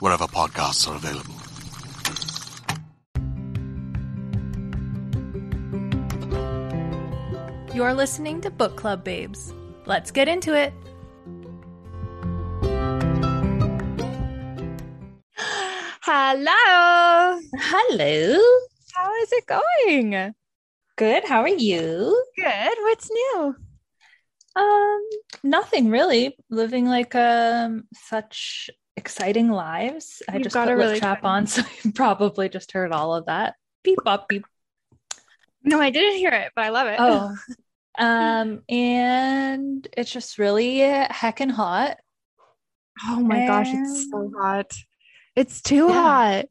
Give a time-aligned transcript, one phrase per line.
[0.00, 1.34] wherever podcasts are available.
[7.74, 9.52] You're listening to Book Club Babes.
[9.86, 10.72] Let's get into it.
[16.02, 17.40] Hello.
[17.56, 18.38] Hello.
[18.94, 20.34] How is it going?
[20.96, 21.24] Good.
[21.24, 22.24] How are you?
[22.36, 22.74] Good.
[22.80, 23.54] What's new?
[24.56, 25.02] Um,
[25.44, 26.36] nothing really.
[26.50, 30.22] Living like um such exciting lives.
[30.28, 33.26] I You've just got a really trap on, so you probably just heard all of
[33.26, 33.54] that.
[33.82, 34.44] Beep bop beep.
[35.62, 36.96] No, I didn't hear it, but I love it.
[36.98, 37.34] Oh.
[37.98, 41.96] um, and it's just really heckin' hot.
[43.06, 44.72] oh my gosh, it's so hot.
[45.34, 46.02] It's too Yeah.
[46.02, 46.44] hot.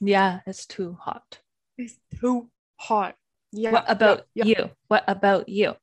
[0.00, 1.38] Yeah, it's too hot.
[1.78, 3.16] It's too hot.
[3.52, 3.72] Yeah.
[3.72, 4.44] what about yeah.
[4.44, 4.70] you?
[4.88, 5.74] What about you?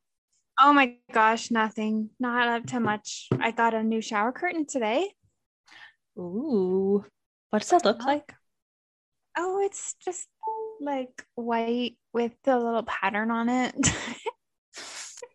[0.60, 2.10] Oh my gosh, nothing.
[2.20, 3.30] Not up to much.
[3.40, 5.12] I got a new shower curtain today.
[6.22, 7.06] Ooh.
[7.50, 8.06] What does that look oh.
[8.06, 8.34] like?
[9.38, 10.28] Oh, it's just
[10.80, 13.76] like white with a little pattern on it.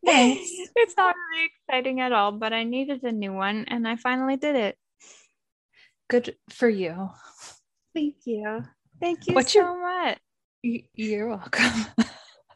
[0.03, 0.49] Nice.
[0.77, 4.37] it's not really exciting at all, but I needed a new one and I finally
[4.37, 4.79] did it.
[6.09, 7.11] Good for you.
[7.93, 8.63] Thank you.
[9.01, 10.19] Thank you What's so your- much.
[10.95, 11.87] You're welcome.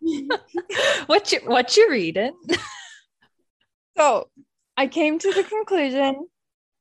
[1.07, 2.35] what you what you reading?
[3.97, 4.29] So
[4.79, 6.27] I came to the conclusion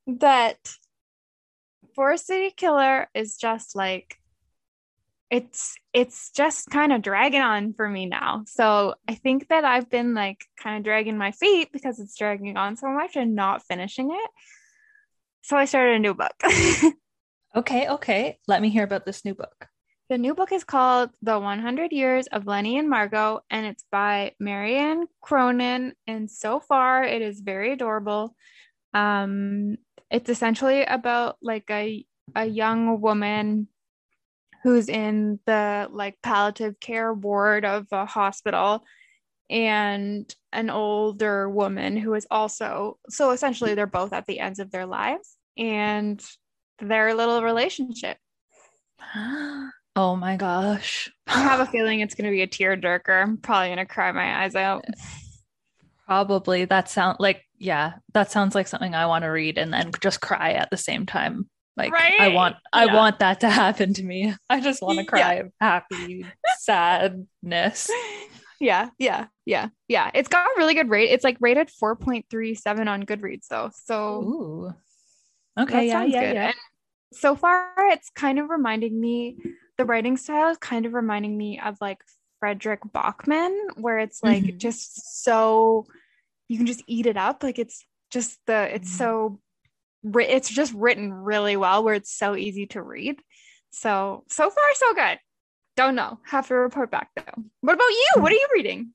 [0.07, 0.57] that
[1.99, 4.15] Forest City Killer is just like
[5.29, 8.45] it's it's just kind of dragging on for me now.
[8.47, 12.55] So I think that I've been like kind of dragging my feet because it's dragging
[12.55, 14.29] on so much and not finishing it.
[15.41, 16.31] So I started a new book.
[17.55, 18.37] Okay, okay.
[18.47, 19.67] Let me hear about this new book.
[20.07, 24.33] The new book is called The 100 Years of Lenny and Margot, and it's by
[24.39, 25.93] Marianne Cronin.
[26.05, 28.35] And so far, it is very adorable.
[28.93, 29.77] Um,
[30.11, 32.05] it's essentially about like a
[32.35, 33.67] a young woman
[34.63, 38.83] who's in the like palliative care ward of a hospital
[39.49, 44.69] and an older woman who is also so essentially they're both at the ends of
[44.71, 46.23] their lives and
[46.79, 48.17] their little relationship
[49.95, 51.11] Oh my gosh.
[51.27, 53.21] I have a feeling it's going to be a tear tearjerker.
[53.21, 54.85] I'm probably going to cry my eyes out.
[56.05, 59.91] Probably that sound like yeah, that sounds like something I want to read and then
[60.01, 61.49] just cry at the same time.
[61.77, 62.33] Like I Right?
[62.33, 64.33] want I want that to happen to me.
[64.49, 65.09] I just want to Yeah.
[65.09, 66.25] cry of happy
[66.59, 67.89] sadness.
[68.61, 70.11] Yeah, yeah, yeah, yeah.
[70.13, 71.11] It's got a really good rate.
[71.11, 73.71] It's like rated 4.37 on Goodreads though.
[73.73, 74.73] So Ooh.
[75.57, 76.33] Okay, yeah, yeah, good.
[76.33, 76.45] yeah.
[76.47, 76.55] And
[77.13, 79.37] so far it's kind of reminding me
[79.77, 81.99] the writing style is kind of reminding me of like
[82.41, 84.57] Fredrik Backman where it's like Mhm.
[84.57, 85.85] just so
[86.49, 88.97] you can just eat it up like it's just the it's Mhm.
[88.97, 89.39] so
[90.19, 93.21] it's just written really well where it's so easy to read.
[93.71, 95.19] So so far so good.
[95.77, 96.19] Don't know.
[96.25, 97.43] Have to report back though.
[97.61, 98.21] What about you?
[98.21, 98.93] What are you reading?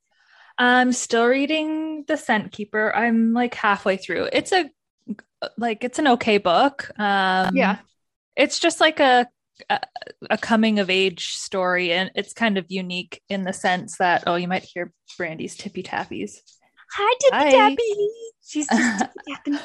[0.59, 2.95] I'm still reading The Scent Keeper.
[2.95, 4.29] I'm like halfway through.
[4.33, 4.71] It's a
[5.59, 6.91] like it's an okay book.
[6.99, 7.79] Um Yeah.
[8.37, 9.29] It's just like a
[9.71, 9.81] a,
[10.31, 14.35] a coming of age story and it's kind of unique in the sense that oh
[14.35, 16.39] you might hear Brandy's tippy tappies.
[16.97, 17.51] Hi, Tippy Hi.
[17.51, 18.11] Tappy.
[18.45, 18.81] She's just
[19.29, 19.59] tippy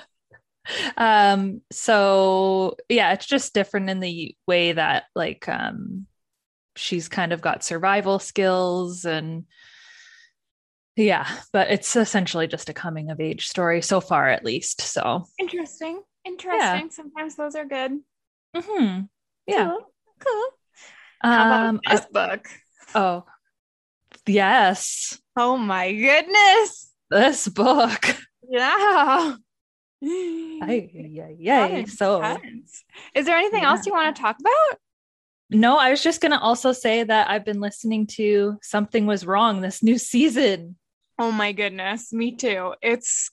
[0.97, 6.05] um so yeah it's just different in the way that like um
[6.75, 9.45] she's kind of got survival skills and
[10.95, 15.25] yeah but it's essentially just a coming of age story so far at least so
[15.39, 16.01] Interesting.
[16.25, 16.89] Interesting.
[16.91, 17.99] Sometimes those are good.
[18.55, 19.09] mhm.
[19.47, 19.91] yeah Cool.
[20.19, 20.45] Cool.
[21.21, 22.47] How about um this uh, book?
[22.95, 23.23] oh
[24.27, 26.88] yes Oh my goodness.
[27.09, 28.15] This book
[28.49, 29.35] Yeah.
[30.01, 31.85] Yay, yay.
[31.85, 32.83] so intense.
[33.13, 34.79] Is there anything else you want to talk about?
[35.51, 39.25] no i was just going to also say that i've been listening to something was
[39.25, 40.75] wrong this new season
[41.21, 42.13] Oh my goodness.
[42.13, 42.75] Me too.
[42.81, 43.29] It's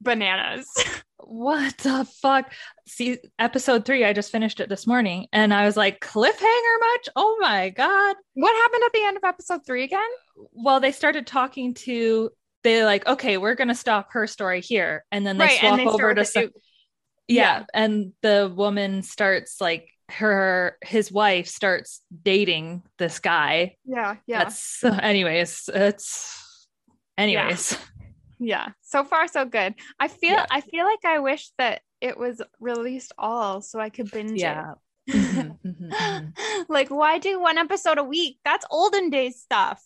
[0.00, 0.66] bananas.
[1.18, 2.50] what the fuck
[2.88, 7.08] see episode three i just finished it this morning and i was like cliffhanger much
[7.14, 10.00] oh my god what happened at the end of episode three again?
[10.52, 12.30] well they started talking to
[12.62, 15.60] they're like okay we're gonna stop her story here and then they right.
[15.60, 16.44] swap they over to some,
[17.28, 17.60] yeah.
[17.60, 17.64] yeah.
[17.74, 24.16] and the woman starts like her his wife starts dating this guy yeah.
[24.26, 24.44] Yeah.
[24.44, 26.66] that's anyways it's
[27.16, 27.78] anyways
[28.40, 28.68] yeah.
[28.80, 29.74] So far, so good.
[30.00, 30.46] I feel, Yeah.
[30.50, 34.72] I feel like I wish that it was released all so I could binge yeah
[34.72, 34.76] it.
[35.10, 36.32] Mhm, mhm, mhm.
[36.68, 38.38] like, why do one episode a week?
[38.44, 39.82] That's olden days stuff.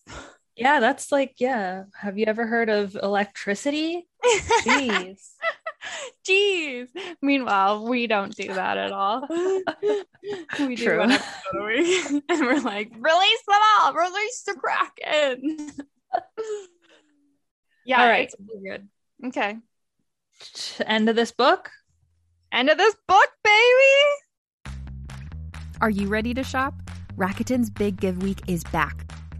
[0.56, 4.06] Yeah that's like yeah have you ever heard of electricity
[4.64, 5.18] Jeez.
[6.26, 6.88] Jeez.
[7.20, 9.26] Meanwhile, we don't do that at all.
[10.60, 15.72] we do one episode and we're like, release them all, release the Kraken.
[17.84, 18.32] yeah, All right.
[18.32, 18.34] it's
[18.66, 18.88] good.
[19.26, 19.58] Okay,
[20.86, 21.70] End of this book.
[22.50, 24.74] end of this book, baby.
[25.82, 26.72] Are you ready to shop?
[27.16, 29.04] Rakuten's Big Give Week is back.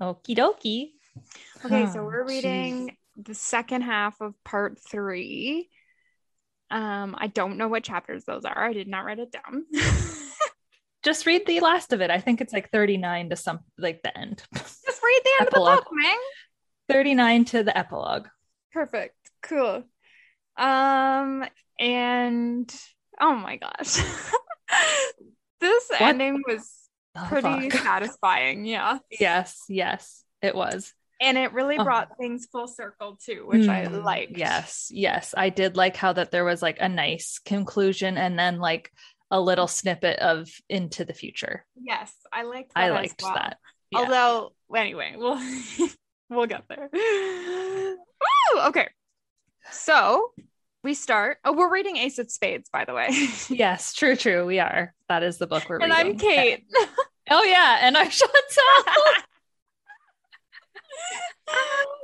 [0.00, 0.90] Okie dokie.
[1.64, 5.70] Okay, so we're reading the second half of part three.
[6.70, 8.64] Um, I don't know what chapters those are.
[8.64, 9.64] I did not write it down.
[11.02, 12.10] Just read the last of it.
[12.10, 14.42] I think it's like 39 to some like the end.
[14.54, 15.78] Just read the end Epilogue.
[15.78, 16.16] of the book, man.
[16.88, 18.26] 39 to the epilogue.
[18.72, 19.14] Perfect.
[19.42, 19.84] Cool.
[20.56, 21.44] Um,
[21.78, 22.74] and
[23.20, 24.02] oh my gosh.
[25.60, 26.85] this ending was
[27.16, 27.82] The pretty fuck?
[27.82, 28.98] satisfying, yeah.
[29.10, 30.92] yes, yes, it was.
[31.20, 31.84] And it really Oh.
[31.84, 34.36] brought things full circle too, which I Mm, liked.
[34.36, 35.34] Yes, yes.
[35.36, 38.92] I did like how that there was like a nice conclusion and then like
[39.30, 41.64] a little snippet of into the future.
[41.74, 42.82] Yes, I liked that.
[42.84, 43.32] I liked well.
[43.34, 43.56] that.
[43.90, 43.98] Yeah.
[44.00, 45.40] Although, anyway, we'll
[46.28, 46.90] we'll get there.
[46.92, 48.60] Woo!
[48.66, 48.88] Okay,
[49.70, 50.32] so
[50.86, 51.38] we start.
[51.44, 53.08] Oh, we're reading Ace of Spades, by the way,
[53.50, 54.46] yes, true, true.
[54.46, 54.94] We are.
[55.08, 56.12] That is the book we're and reading.
[56.12, 56.64] I'm Kate.
[57.28, 58.30] Oh yeah, and I'm Chantal.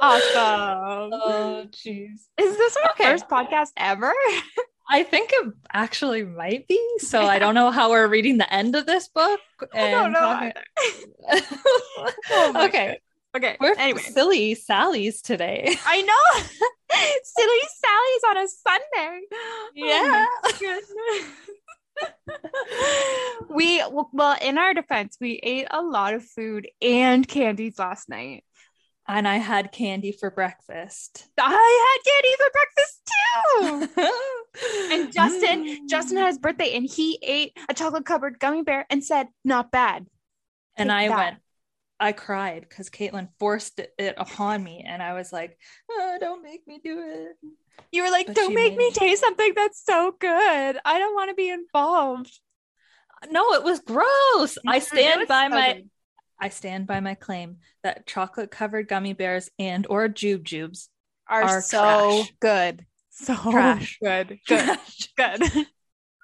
[0.01, 1.11] awesome.
[1.13, 2.27] oh jeez.
[2.39, 3.05] Is this our Okay.
[3.05, 4.13] first podcast ever?
[4.91, 6.85] I think it actually might be.
[6.99, 9.39] So I don't know how we're reading the end of this book.
[9.73, 10.51] I don't know.
[12.33, 12.99] Oh okay,
[13.37, 13.57] Okay.
[13.61, 15.77] we're anyway, silly Sally's today.
[15.87, 16.43] I know.
[17.25, 19.21] Silly Sally's on a Sunday.
[19.33, 20.27] Oh yeah.
[20.45, 20.59] Oh
[23.51, 23.83] we
[24.13, 28.45] well, in our defense, we ate a lot of food and candies last night.
[29.09, 31.27] And I had candy for breakfast.
[31.39, 31.51] I
[31.85, 34.13] had candy for breakfast too.
[34.93, 35.89] And Justin, mm.
[35.89, 39.71] Justin had his birthday and he ate a chocolate covered gummy bear and said, not
[39.71, 40.07] bad.
[40.77, 41.17] and I that.
[41.17, 41.37] went,
[42.03, 45.57] I cried because Katelynn forced it, upon me, and I was like,
[45.89, 47.37] oh, "Don't make me do it."
[47.93, 48.95] You were like, But "Don't make me it.
[48.95, 50.79] taste something that's so good.
[50.85, 52.41] I don't want to be involved."
[53.31, 54.59] No, it was gross.
[54.67, 55.91] I stand by so my good.
[56.41, 60.89] I stand by my claim that chocolate covered gummy bears and or jube jubes
[61.29, 62.35] are, are so trash.
[62.41, 62.87] good.
[63.11, 63.99] So Trash.
[64.03, 64.41] good.
[64.49, 64.79] Good.
[65.17, 65.67] good.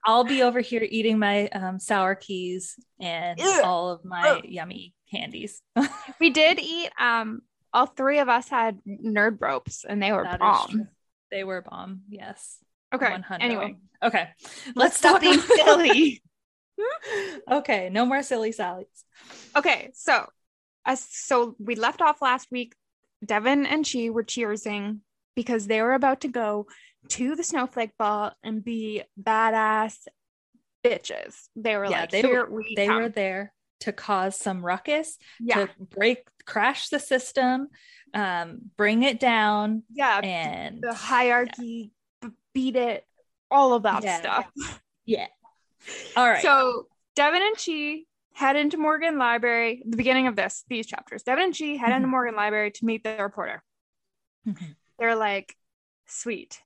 [0.05, 5.63] I'll be over here eating my um, sour keys and all of my yummy candies.
[6.21, 10.41] we did eat um all three of us had nerd ropes and they were That
[10.41, 10.89] bomb.
[11.31, 12.03] They were bomb.
[12.09, 12.59] Yes.
[12.95, 13.11] Okay.
[13.11, 13.45] 100.
[13.45, 14.29] Anyway, Okay.
[14.75, 16.23] let's Let's stop being silly.
[17.51, 17.91] okay.
[17.91, 18.87] No more silly sallies.
[19.57, 20.27] Okay, so
[20.87, 22.75] as so we left off last week.
[23.25, 25.01] Devon and Chi were cheersing
[25.35, 26.67] because they were about to go
[27.09, 30.07] to the snowflake ball and be badass
[30.85, 31.49] bitches.
[31.57, 34.65] They were Yeah, like, they "Here were- we They come." were there to cause some
[34.65, 37.69] ruckus, yeah, to break, crash the system,
[38.15, 43.07] um, bring it down, yeah, and the hierarchy, b- beat it,
[43.51, 44.19] all of that Yeah.
[44.19, 44.47] stuff.
[45.07, 45.27] Yeah.
[46.17, 46.43] All right.
[46.43, 48.01] So Devon and Chi
[48.35, 49.83] head into Morgan Library.
[49.87, 51.23] The beginning of this, these chapters.
[51.23, 52.11] Devon and Chi head into Mhm.
[52.11, 53.63] Morgan Library to meet the reporter.
[54.47, 54.77] Mhm.
[54.99, 55.57] They're like,
[56.07, 56.61] sweet.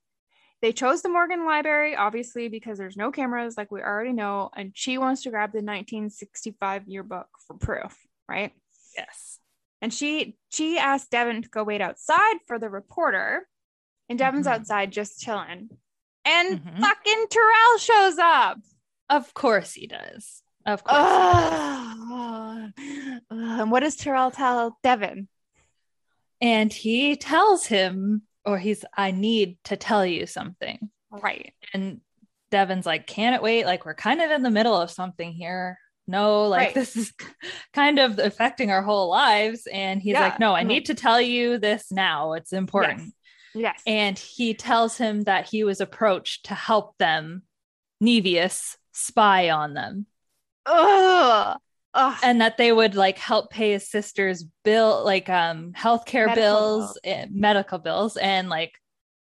[0.63, 4.71] They chose the Morgan Library, obviously, because there's no cameras, like we already know, and
[4.73, 7.95] she wants to grab the 1965 yearbook for proof,
[8.29, 8.53] right?
[8.97, 9.39] yes.
[9.81, 13.45] And she she asked Devon to go wait outside for the reporter,
[14.07, 14.51] and Devon's Mhm.
[14.51, 15.69] outside just chilling.
[16.23, 16.79] And Mhm.
[16.79, 18.59] fucking Terrell shows up.
[19.09, 20.43] Of course he does.
[20.65, 20.99] Of course.
[23.29, 25.27] And what does Terrell tell Devon?
[26.39, 30.89] and he tells him, or he's, I need to tell you something.
[31.11, 31.53] Right.
[31.73, 32.01] And
[32.51, 33.65] Devon's like, can it wait?
[33.65, 35.77] Like, we're kind of in the middle of something here.
[36.07, 36.75] No, like Right.
[36.75, 37.13] this is
[37.73, 39.67] kind of affecting our whole lives.
[39.71, 42.33] And he's Yeah, like, no, I I'm need to tell you this now.
[42.33, 43.13] It's important.
[43.55, 43.81] Yes.
[43.85, 47.43] And he tells him that he was approached to help them,
[48.01, 50.07] Niveus, spy on them.
[50.65, 51.57] Ugh.
[51.95, 52.17] Ugh.
[52.23, 56.81] and that they would like help pay his sister's bill like um healthcare Medical bills
[56.83, 56.97] bills.
[57.03, 58.73] and medical bills and like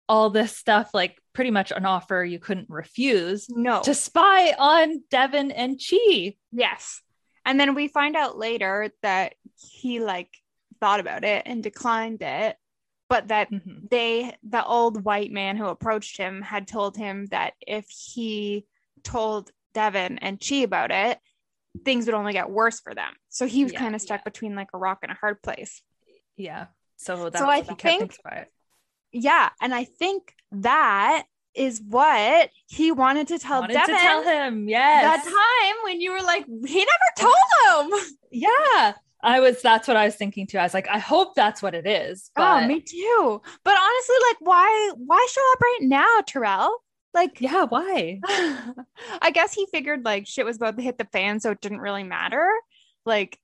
[0.09, 3.83] all this stuff like pretty much an offer you couldn't refuse no.
[3.83, 6.37] to spy on Devon and Chi.
[6.53, 7.03] yes.
[7.45, 10.31] And then we find out later that he like
[10.81, 12.57] thought about it and declined it,
[13.09, 13.89] but that Mhm.
[13.91, 18.67] they the old white man who approached him had told him that if he
[19.03, 21.19] told Devon and Chi about it,
[21.85, 23.13] things would only get worse for them.
[23.29, 25.83] So he was Yeah, kind of stuck between like a rock and a hard place.
[26.37, 26.67] Yeah.
[26.97, 28.19] So that's I he kept think-.
[29.13, 34.23] Yeah, and I think that is what he wanted to tell Wanted Devon to tell
[34.23, 35.25] him, yes.
[35.25, 37.99] that time when you were like, he never told him.
[38.31, 38.95] Yeah.
[39.23, 40.59] I was that's what I was thinking too.
[40.59, 42.31] I was like, I hope that's what it is.
[42.37, 43.43] Oh, but oh, me too.
[43.65, 46.77] But honestly, like, why why show up right now, Terrell?
[47.17, 48.21] Like, yeah, why?
[49.23, 51.81] I guess he figured like shit was about to hit the fan, so it didn't
[51.81, 52.47] really matter.
[53.07, 53.39] Like,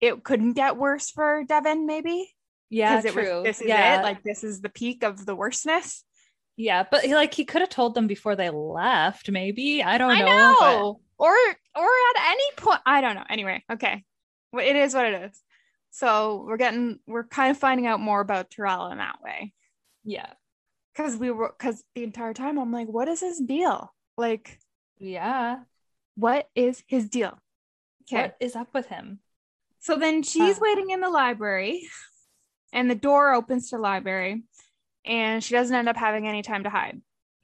[0.00, 2.34] it couldn't get worse for Devon, maybe.
[2.70, 3.34] Yeah, it true.
[3.34, 4.00] was this is yeah.
[4.00, 4.02] it.
[4.02, 6.04] Like, this is the peak of the worstness.
[6.56, 9.82] Yeah, but he, like he could have told them before they left, maybe.
[9.82, 11.00] I don't I know.
[11.18, 11.34] but- Or
[11.76, 13.24] or at any point, I don't know.
[13.28, 14.04] Anyway, okay.
[14.52, 15.38] Well, it is what it is.
[15.90, 19.52] So we're getting we're kind of finding out more about Terrell in that way.
[20.02, 20.32] yeah.
[21.00, 23.90] Because we were because the entire time I'm like, what is his deal?
[24.18, 24.58] Like,
[24.98, 25.60] Yeah.
[26.14, 27.38] what is his deal?
[28.02, 28.22] Okay.
[28.22, 29.20] What is up with him?
[29.78, 30.60] So then she's Uh.
[30.60, 31.88] waiting in the library,
[32.74, 34.42] and the door opens to the library,
[35.06, 37.00] and she doesn't end up having any time to hide.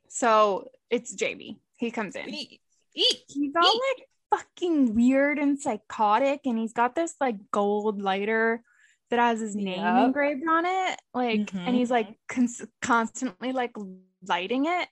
[0.08, 1.58] So it's Jamie.
[1.76, 2.28] He comes in.
[2.28, 2.60] Eat.
[2.94, 3.24] Eat.
[3.28, 8.62] He's all like fucking weird and psychotic, and he's got this like gold lighter
[9.10, 10.06] that has his name Yep.
[10.06, 11.00] engraved on it.
[11.14, 11.66] Like, Mhm.
[11.66, 13.72] and he's like cons- constantly like
[14.26, 14.88] lighting it.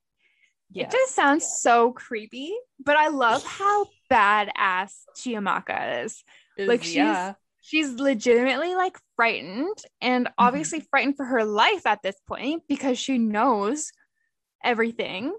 [0.71, 0.85] Yeah.
[0.85, 6.23] It just sounds so creepy, but I love how badass Chiamaka is.
[6.57, 7.35] like, she's- yeah.
[7.61, 13.17] She's legitimately like frightened and obviously frightened for her life at this point because she
[13.19, 13.91] knows
[14.63, 15.35] everything.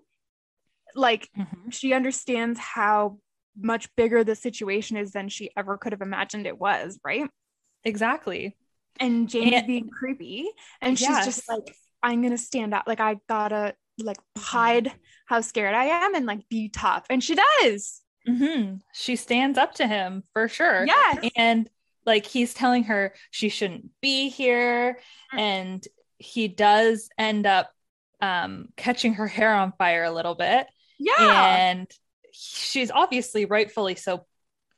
[0.96, 1.72] Like, Mhm.
[1.72, 3.20] she understands how
[3.56, 7.30] much bigger the situation is than she ever could have imagined it was, right?
[7.84, 8.58] Exactly.
[9.00, 10.48] And Jamie's And- being creepy
[10.82, 12.84] and she's just like, I'm gonna stand up.
[12.88, 14.42] Like, I gotta like Mm-hmm.
[14.42, 14.92] hide
[15.26, 17.06] how scared I am and like be tough.
[17.10, 18.02] And she does.
[18.28, 18.82] Mhm.
[18.94, 20.86] She stands up to him for sure.
[20.86, 21.30] Yeah.
[21.36, 21.70] And
[22.06, 25.00] like he's telling her she shouldn't be here.
[25.34, 25.40] Mm.
[25.40, 25.88] And
[26.18, 27.72] he does end up
[28.22, 30.68] um, catching her hair on fire a little bit.
[31.00, 31.56] Yeah.
[31.58, 31.88] And
[32.32, 34.26] she's obviously rightfully so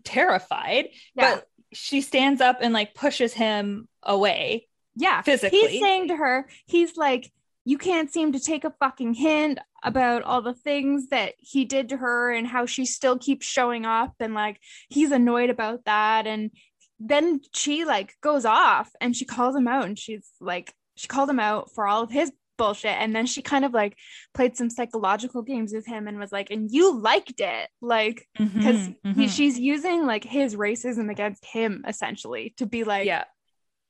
[0.04, 0.90] terrified.
[1.16, 1.36] yeah.
[1.36, 4.68] But she stands up and like pushes him away.
[4.96, 5.22] Yeah.
[5.22, 5.60] Physically.
[5.60, 7.32] He's saying to her, he's like,
[7.66, 11.90] you can't seem to take a fucking hint about all the things that he did
[11.90, 14.58] to her and how she still keeps showing up and like
[14.88, 16.52] he's annoyed about that and
[17.00, 21.30] then she like goes off and she calls him out and she's like she called
[21.30, 23.96] him out for all of his bullshit and then she kind of like
[24.34, 28.76] played some psychological games with him and was like and you liked it like because
[28.88, 29.30] Mhm, mhm.
[29.30, 33.24] she's using like his racism against him essentially to be like yeah.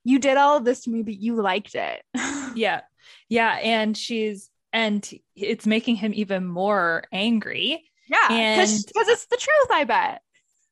[0.04, 2.02] you did all of this to me but you liked it
[2.56, 2.82] Yeah.
[3.30, 3.52] Yeah.
[3.62, 7.84] And she's, and it's making him even more angry.
[8.10, 10.22] yeah because it's the truth i bet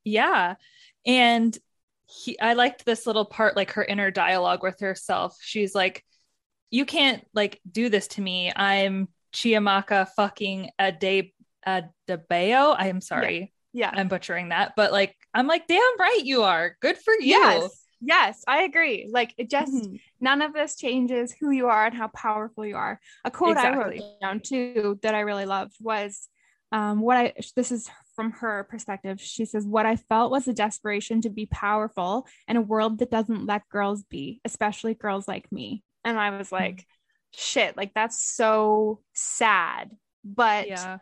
[0.04, 0.56] Yeah.
[1.06, 1.58] And
[2.08, 5.36] he, I liked this little part, like her inner dialogue with herself.
[5.42, 6.04] She's like,
[6.72, 8.52] you can't like do this to me.
[8.56, 11.32] I'm Chiamaka fucking Ade
[11.68, 12.76] Adebayo.
[12.78, 13.54] I am sorry.
[13.74, 16.76] yeah I'm butchering that, but like, I'm like, damn right you are.
[16.82, 17.28] Good for you.
[17.28, 20.00] yes yes i agree like it just Mhm.
[20.20, 23.74] none of this changes who you are and how powerful you are a quote i
[23.76, 26.28] wrote down too that i really loved was
[26.74, 30.54] um, what i this is from her perspective she says what i felt was a
[30.54, 35.50] desperation to be powerful in a world that doesn't let girls be especially girls like
[35.50, 36.86] me and i was like
[37.34, 39.92] shit like that's so sad
[40.24, 40.98] but Yeah.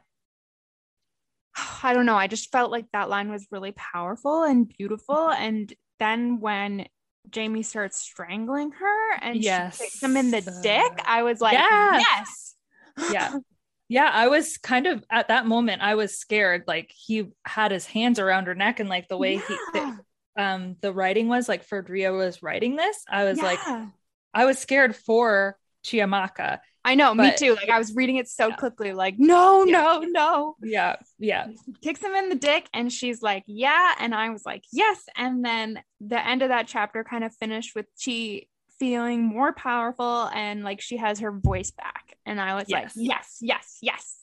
[1.83, 2.15] I don't know.
[2.15, 5.29] I just felt like that line was really powerful and beautiful.
[5.29, 6.87] And then when
[7.29, 9.77] Jamie starts strangling her and Yes.
[9.77, 12.55] she kicks him in the dick, I was like, Yes.
[12.97, 13.11] yes.
[13.11, 13.33] yeah
[13.89, 17.85] yeah i was kind of at that moment i was scared like he had his
[17.85, 19.97] hands around her neck and like the way he Yeah.
[20.35, 23.87] the, um the writing was like Ferdria was writing this i was like Yeah.
[24.33, 27.55] I was scared for chiamaka I know, me too.
[27.55, 28.55] Like I was reading it so Yeah.
[28.57, 29.71] quickly, like, no, Yeah.
[29.71, 30.55] no, no.
[30.61, 31.47] yeah yeah
[31.81, 33.93] Kicks him in the dick, and she's like, yeah.
[34.01, 35.01] And I was like, yes.
[35.15, 38.47] And then the end of that chapter kind of finished with Chi
[38.79, 42.17] feeling more powerful and like she has her voice back.
[42.25, 42.97] And I was Yes.
[42.97, 44.17] like, yes, yes, yes.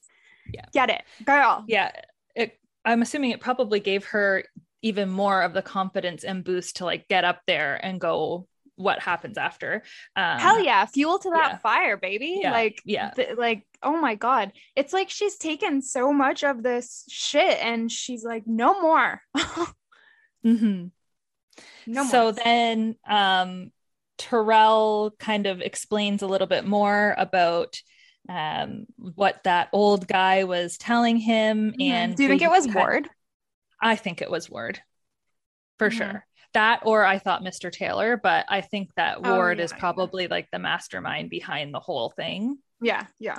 [0.53, 0.67] Yeah.
[0.75, 1.65] Get it, girl.
[1.67, 1.93] yeah
[2.37, 4.45] it, i'm assuming it probably gave her
[4.83, 8.47] even more of the confidence and boost to like get up there and go
[8.81, 9.83] what happens after
[10.17, 11.59] um Hell yeah, fuel to that yeah.
[11.59, 12.41] fire, baby.
[12.43, 13.11] Yeah, Like, yeah.
[13.11, 17.91] th- like, oh my god, it's like she's taken so much of this shit, and
[17.93, 19.21] she's like, no more,
[20.45, 20.91] mhm.
[21.87, 22.11] no more.
[22.11, 23.71] so then um
[24.19, 27.81] Terrell kind of explains a little bit more about
[28.29, 31.83] um what that old guy was telling him Mhm.
[31.91, 33.09] and do you think it was Ward?
[33.81, 34.81] I think it was Ward.
[35.79, 35.93] For Mhm.
[35.97, 36.27] sure.
[36.55, 37.71] That or I thought Mr.
[37.71, 39.79] Taylor, but I think that Oh, Ward yeah, is yeah.
[39.79, 42.59] probably like the mastermind behind the whole thing.
[42.81, 43.39] Yeah, yeah,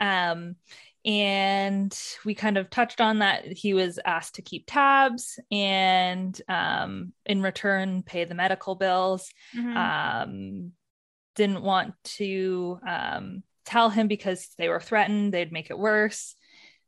[0.00, 0.56] Um,
[1.04, 7.12] and we kind of touched on that he was asked to keep tabs and um,
[7.24, 9.30] in return pay the medical bills.
[9.56, 9.76] Mhm.
[9.76, 10.72] Um,
[11.36, 16.34] didn't want to um, tell him because they were threatened, they'd make it worse.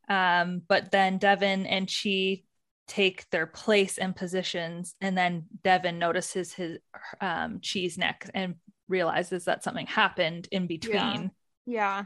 [0.09, 2.43] Um, but then Devon and Chi
[2.87, 6.79] take their place and positions, and then Devon notices his
[7.21, 8.55] um, Chi's neck and
[8.87, 11.31] realizes that something happened in between.
[11.65, 12.05] Yeah,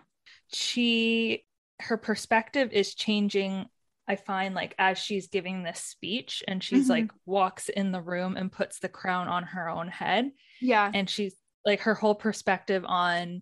[0.54, 1.46] she
[1.80, 3.66] her perspective is changing
[4.08, 6.90] i find like as she's giving this speech and she's Mhm.
[6.90, 10.32] like walks in the room and puts the crown on her own head.
[10.62, 11.36] Yeah, and she's
[11.66, 13.42] like her whole perspective on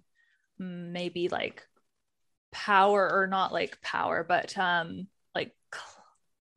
[0.57, 1.65] maybe like
[2.51, 5.07] power or not like power but um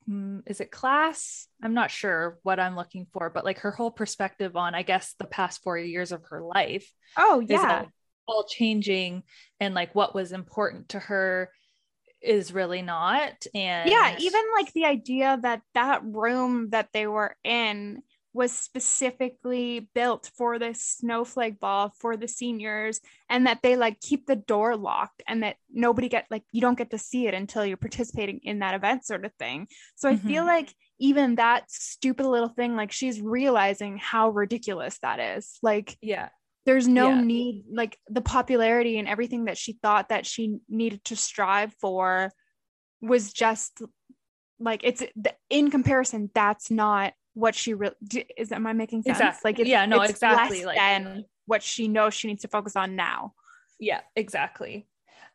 [0.08, 3.90] Mm, is it class i'm not sure what i'm looking for but like her whole
[3.90, 7.84] perspective on i guess the past 4 years of her life oh yeah,
[8.26, 9.22] all changing
[9.60, 11.50] and like what was important to her
[12.22, 14.16] is really not and yeah.
[14.18, 18.02] Even like the idea that that room that they were in
[18.38, 24.26] was specifically built for the snowflake ball for the seniors and that they like keep
[24.26, 27.66] the door locked and that nobody get like you don't get to see it until
[27.66, 30.46] you're participating in that event sort of thing so i feel Mhm.
[30.46, 36.28] like even that stupid little thing like she's realizing how ridiculous that is like yeah
[36.64, 37.20] there's no Yeah.
[37.20, 42.30] need like the popularity and everything that she thought that she needed to strive for
[43.00, 43.82] was just
[44.60, 45.02] like it's
[45.50, 47.94] in comparison that's not what she really
[48.36, 49.48] is am i making sense Exactly.
[49.50, 52.76] like it's, Yeah, no, it's exactly, like- than what she knows she needs to focus
[52.76, 53.34] on now
[53.80, 54.86] yeah exactly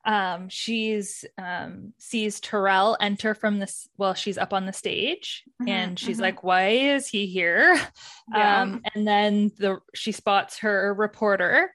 [0.06, 5.70] um she's um sees terrell enter from this well she's up on the stage Mhm,
[5.70, 6.24] and she's mhm.
[6.24, 7.80] like why is he here
[8.36, 11.74] um and then the she spots her reporter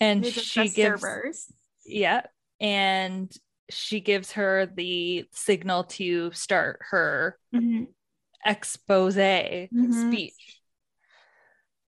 [0.00, 1.46] and she gives servers.
[1.84, 2.22] yeah
[2.60, 3.32] and
[3.70, 7.88] she gives her the signal to start her Mhm.
[8.44, 10.08] Expose Mhm.
[10.08, 10.60] speech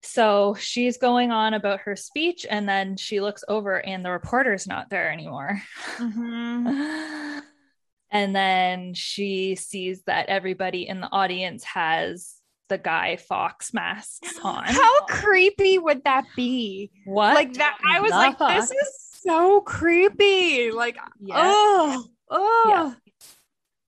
[0.03, 4.66] so she's going on about her speech and then she looks over and the reporter's
[4.66, 5.61] not there anymore
[5.97, 7.42] Mhm.
[8.11, 12.37] and then she sees that everybody in the audience has
[12.69, 16.90] the Guy Fawkes masks on How creepy would that be?
[17.05, 18.51] what Like that I was the like, fuck?
[18.55, 20.71] this is so creepy.
[20.71, 21.35] Like, Yeah.
[21.37, 22.64] oh, oh.
[22.69, 22.95] Yeah.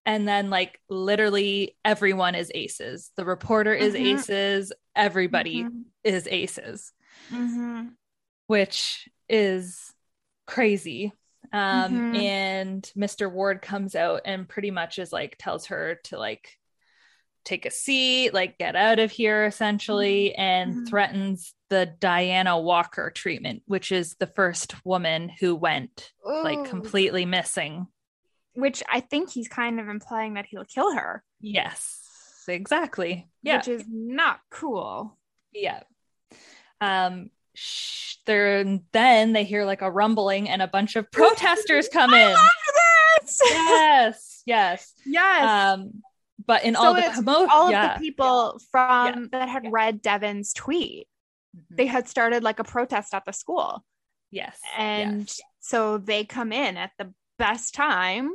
[0.09, 4.15] And then like literally everyone is aces the reporter is Mhm.
[4.15, 5.85] aces everybody Mhm.
[6.03, 6.93] is aces
[7.31, 7.93] Mhm.
[8.47, 9.95] which is
[10.47, 11.13] crazy
[11.53, 12.15] um Mhm.
[12.17, 16.59] and mr ward comes out and pretty much is like tells her to like
[17.45, 20.89] take a seat like get out of here essentially and Mhm.
[20.89, 27.87] threatens the diana walker treatment which is the first woman who went like completely missing
[28.59, 32.05] Which I think he's kind of implying that he'll kill her, yes
[32.49, 35.17] exactly yeah which is not cool.
[35.53, 35.83] Yeah.
[36.81, 42.15] Um sh- there then they hear like a rumbling and a bunch of protesters come
[42.15, 42.35] in.
[43.45, 44.93] Yes, yes.
[45.05, 45.75] yes.
[45.75, 46.03] Um
[46.47, 49.71] but in So all the commotion all of the people from that had Yeah.
[49.73, 51.07] read Devon's tweet,
[51.57, 51.77] Mhm.
[51.77, 53.85] they had started like a protest at the school.
[54.31, 54.59] yes.
[54.77, 55.41] And yes.
[55.61, 58.33] so they come in at the best time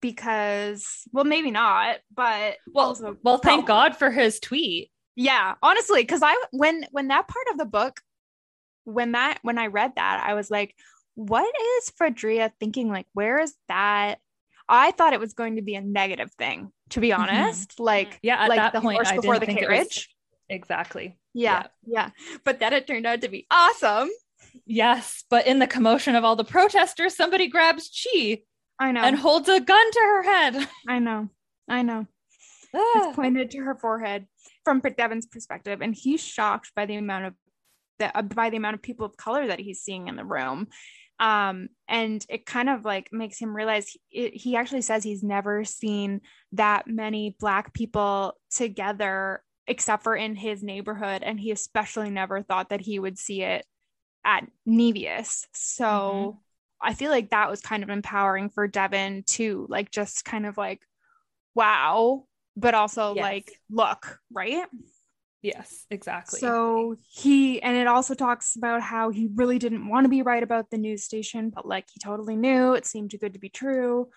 [0.00, 3.66] because, well, maybe not, but well, well thank.
[3.66, 4.90] God for his tweet.
[5.16, 8.00] Yeah, honestly, because I when when that part of the book,
[8.84, 10.74] when that when I read that, I was like,
[11.14, 12.88] what is Fredria thinking?
[12.88, 14.16] Like, where is that?
[14.68, 17.18] I thought it was going to be a negative thing, to be Mhm.
[17.20, 17.80] honest.
[17.80, 20.14] Like, Yeah, like the point horse I before the it was- carriage.
[20.50, 21.18] Exactly.
[21.34, 22.10] Yeah, yeah,
[22.44, 24.08] But then it turned out to be awesome.
[24.66, 28.42] Yes, but in the commotion of all the protesters, somebody grabs Chi
[28.78, 29.00] I know.
[29.02, 30.68] and holds a gun to her head.
[30.88, 31.28] I know.
[31.68, 32.06] I know.
[32.74, 32.92] Ah.
[32.96, 34.26] It's pointed to her forehead
[34.64, 37.34] from Devon's perspective, and he's shocked by the amount of
[37.98, 40.68] the uh, by the amount of people of color that he's seeing in the room.
[41.20, 45.24] Um, and it kind of like makes him realize he, it, he actually says he's
[45.24, 46.20] never seen
[46.52, 52.68] that many black people together except for in his neighborhood, and he especially never thought
[52.70, 53.66] that he would see it
[54.24, 55.46] at Niveus.
[55.54, 55.84] So.
[55.84, 56.38] Mhm.
[56.80, 60.56] I feel like that was kind of empowering for Devon too, like just kind of
[60.56, 60.80] like,
[61.54, 62.24] wow,
[62.56, 63.22] but also Yes.
[63.22, 64.64] like, look, right?
[65.42, 66.40] yes, exactly.
[66.40, 70.42] So he, and it also talks about how he really didn't want to be right
[70.42, 73.48] about the news station, but like he totally knew it seemed too good to be
[73.48, 74.08] true,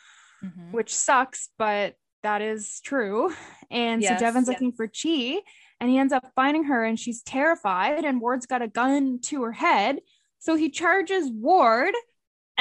[0.44, 0.72] Mhm.
[0.72, 3.34] which sucks, but that is true.
[3.70, 4.54] And Yes, so Devon's yeah.
[4.54, 5.42] looking for Chi
[5.80, 9.44] and he ends up finding her and she's terrified and Ward's got a gun to
[9.44, 10.00] her head.
[10.40, 11.94] So he charges Ward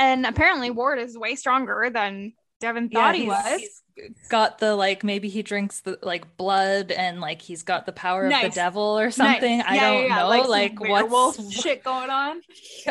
[0.00, 3.62] and apparently Ward is way stronger than Devon thought he was.
[4.30, 8.24] got the like maybe he drinks the like blood and like he's got the power
[8.26, 9.58] of the devil or something.
[9.58, 9.66] Nice.
[9.68, 10.16] I Yeah, don't yeah, yeah.
[10.16, 10.48] know.
[10.48, 12.40] Like, werewolf what's shit going on.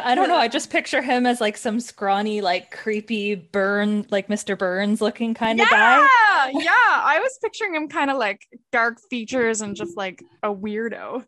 [0.04, 0.38] I don't know.
[0.38, 4.58] I just picture him as like some scrawny, like creepy burn, like Mr.
[4.58, 5.98] Burns looking kind of guy.
[5.98, 6.72] Yeah, yeah.
[7.04, 8.42] I was picturing him kind of like
[8.72, 11.26] dark features and just like a weirdo.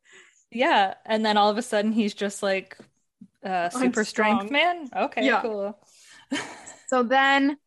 [0.52, 0.96] Yeah.
[1.06, 2.78] And then all of a sudden he's just like
[3.43, 4.88] uh super strength man.
[4.95, 5.41] Okay, Yeah.
[5.41, 5.80] cool.
[6.88, 7.58] So then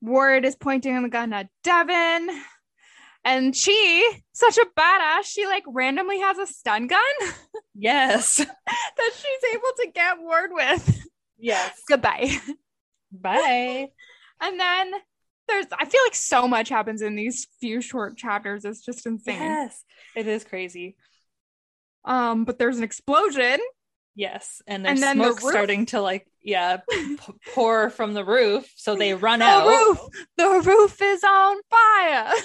[0.00, 2.28] Ward is pointing the gun at Devon.
[3.26, 7.00] And she, such a badass, she like randomly has a stun gun
[7.74, 8.36] yes.
[8.36, 11.06] that she's able to get Ward with.
[11.38, 11.80] Yes.
[11.88, 12.38] Goodbye.
[13.10, 13.88] Bye.
[14.42, 14.92] And then
[15.48, 18.66] there's, I feel like so much happens in these few short chapters.
[18.66, 19.40] It's just insane.
[19.40, 19.82] Yes.
[20.14, 20.96] It is crazy.
[22.04, 23.58] Um, but there's an explosion.
[24.16, 24.62] Yes.
[24.66, 27.16] And there's And then the smoke roof- starting to like, yeah, p-
[27.54, 28.70] pour from the roof.
[28.76, 29.66] So they run The out.
[29.66, 29.98] roof,
[30.36, 32.32] the roof is on fire.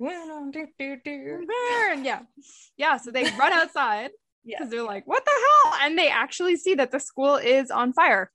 [0.00, 2.20] Yeah.
[2.76, 2.96] Yeah.
[2.98, 4.10] So they run outside
[4.44, 4.58] Yeah.
[4.58, 5.74] because they're like, what the hell?
[5.82, 8.30] And they actually see that the school is on fire.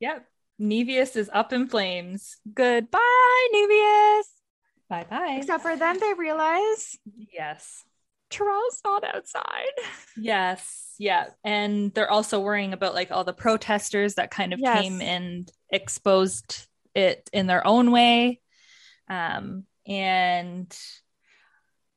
[0.00, 0.26] Yep.
[0.58, 2.36] Niveus is up in flames.
[2.52, 4.28] Goodbye, Nubius.
[4.88, 5.36] Bye bye.
[5.38, 6.96] Except for then they realize
[7.32, 7.84] Yes.
[8.30, 9.72] Terrell's not outside.
[10.16, 10.94] Yes.
[10.98, 11.26] Yeah.
[11.42, 14.82] And they're also worrying about like all the protesters that kind of Yes.
[14.82, 18.40] came and exposed it in their own way.
[19.08, 20.76] Um, and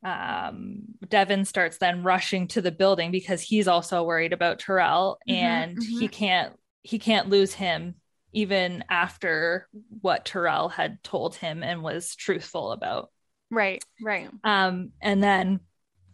[0.04, 5.34] um, Devon starts then rushing to the building because he's also worried about Terrell Mhm,
[5.36, 6.12] and he mhm.
[6.12, 7.96] can't he can't lose him
[8.32, 9.68] even after
[10.02, 13.10] what Terrell had told him and was truthful about.
[13.50, 14.30] Right, right.
[14.44, 15.62] Um, and then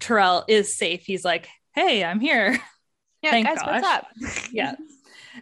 [0.03, 1.03] Terrell is safe.
[1.05, 2.59] He's like, "Hey, I'm here."
[3.21, 4.07] Yeah, Thank guys, what's up?
[4.51, 4.75] yeah.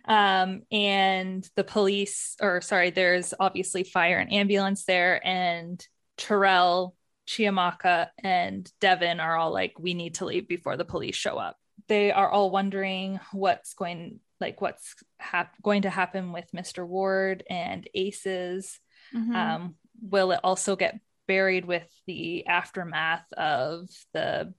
[0.06, 5.84] Um, and the police, or sorry, there's obviously fire and ambulance there, and
[6.15, 6.95] Terrell,
[7.28, 11.58] Chiamaka, and Devon are all like, "We need to leave before the police show up."
[11.88, 16.88] they are all wondering what's going like what's hap- going to happen with Mr.
[16.88, 18.80] Ward and Aces.
[19.13, 19.36] Mhm.
[19.36, 21.00] Um, will it also get
[21.31, 24.53] buried with the aftermath of the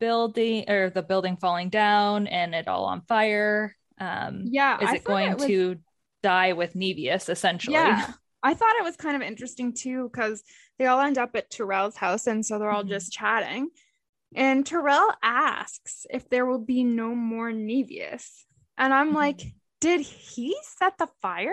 [0.00, 3.76] building or the building falling down and it all on fire?
[4.00, 4.78] Um, yeah.
[4.82, 5.76] is I it going was- to
[6.22, 7.74] die with Niveus essentially?
[7.74, 8.12] Yeah.
[8.42, 10.42] I thought it was kind of interesting too because
[10.78, 12.88] they all end up at Terrell's house and so they're all Mhm.
[12.96, 13.68] just chatting.
[14.34, 18.44] And Terrell asks if there will be no more Niveus.
[18.76, 19.40] And I'm like,
[19.80, 21.52] did he set the fire?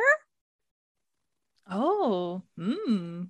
[1.69, 3.23] Oh, hmm.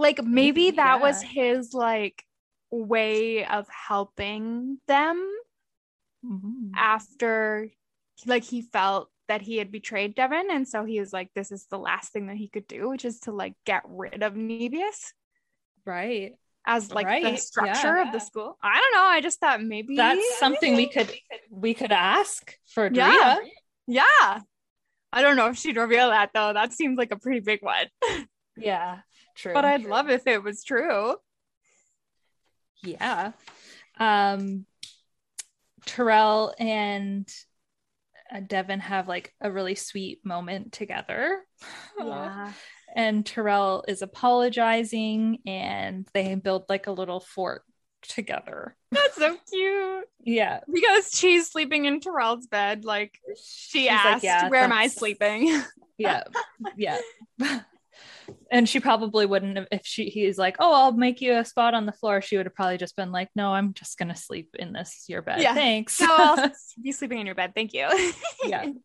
[0.00, 2.24] Like maybe that was his like
[2.70, 5.28] way of helping them
[6.24, 6.70] Mhm.
[6.76, 7.68] after
[8.26, 11.66] like he felt that he had betrayed Devon and so he was like this is
[11.70, 15.14] the last thing that he could do which is to like get rid of Niveus
[15.86, 16.34] Right.
[16.66, 18.06] as like the structure yeah.
[18.06, 18.58] of the school.
[18.62, 21.10] I don't know, I just thought maybe That's something we could
[21.50, 23.06] we could ask for Drea.
[23.06, 23.38] Yeah.
[23.86, 24.40] Yeah.
[25.12, 26.52] I don't know if she'd reveal that though.
[26.52, 27.86] That seems like a pretty big one.
[28.56, 28.98] Yeah,
[29.34, 29.52] true.
[29.54, 31.16] But I'd love if it was true.
[32.82, 33.32] yeah.
[33.98, 34.66] Um
[35.86, 37.28] Terrell and
[38.32, 41.40] uh, Devon have like a really sweet moment together.
[41.98, 42.52] Yeah.
[42.92, 47.62] And Terrell is apologizing and they build like a little fort
[48.02, 48.74] together.
[48.90, 50.06] That's so cute.
[50.24, 50.58] Yeah.
[50.68, 52.84] Because she's sleeping in Terrell's bed.
[52.84, 55.62] Like she She's like, asked, "Yeah, Where am I sleeping?
[55.98, 56.24] Yeah.
[56.76, 56.98] Yeah.
[58.50, 61.74] and she probably wouldn't have if she he's like, "Oh, I'll make you a spot
[61.74, 64.16] on the floor." She would have probably just been like, "No, I'm just going to
[64.16, 65.40] sleep in this your bed.
[65.42, 65.54] Yeah.
[65.54, 66.50] Thanks." no, I'll
[66.82, 67.52] be sleeping in your bed.
[67.54, 67.88] Thank you.
[68.44, 68.66] Yeah.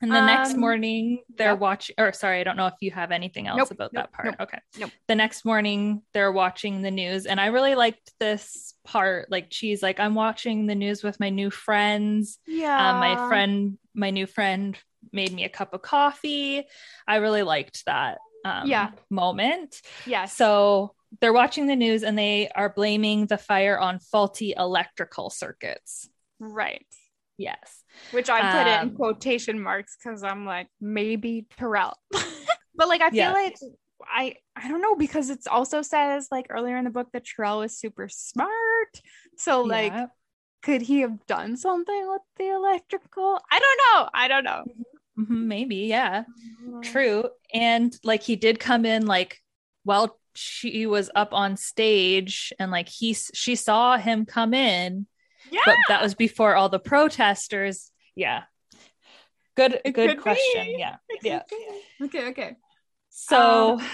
[0.00, 1.58] And the next Um, morning, they're yep.
[1.58, 4.12] watching, or sorry, I don't know if you have anything else Nope, about nope, that
[4.12, 4.26] part.
[4.26, 4.60] nope, okay.
[4.78, 4.90] nope.
[5.08, 7.26] The next morning, they're watching the news.
[7.26, 9.28] And I really liked this part.
[9.28, 12.38] Like, she's like, I'm watching the news with my new friends.
[12.46, 12.92] yeah.
[12.92, 14.78] Um, my friend, my new friend
[15.12, 16.64] made me a cup of coffee.
[17.08, 18.90] I really liked that um, Yeah.
[19.10, 19.82] moment.
[20.06, 20.24] Yeah.
[20.26, 26.08] So they're watching the news and they are blaming the fire on faulty electrical circuits.
[26.38, 26.86] right.
[27.36, 27.84] Yes.
[28.10, 31.94] Which I put Um, in quotation marks because I'm like, maybe Terrell.
[32.74, 33.32] but like I feel Yeah.
[33.32, 33.56] like
[34.02, 37.60] I I don't know because it's also says like earlier in the book that Terrell
[37.60, 39.00] was super smart.
[39.36, 40.06] So like Yeah.
[40.62, 43.40] could he have done something with the electrical?
[43.50, 44.08] I don't know.
[44.12, 44.64] I don't know.
[45.18, 45.76] Mhm, maybe.
[45.76, 46.24] Yeah.
[46.82, 47.28] True.
[47.52, 49.38] And like he did come in like
[49.84, 55.06] while she was up on stage and like he she saw him come in,
[55.50, 55.60] Yeah.
[55.66, 57.90] but that was before all the protesters.
[58.14, 58.44] Yeah.
[59.56, 60.66] Good It good question.
[60.66, 60.76] be.
[60.78, 60.96] Yeah.
[61.22, 61.42] Yeah.
[62.04, 62.56] Okay, okay.
[63.10, 63.86] So Um,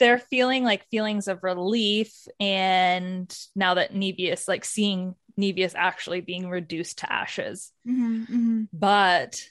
[0.00, 6.48] they're feeling like feelings of relief and now that Niveus like seeing Niveus actually being
[6.48, 7.70] reduced to ashes.
[7.86, 8.68] Mhm, mhm.
[8.72, 9.48] but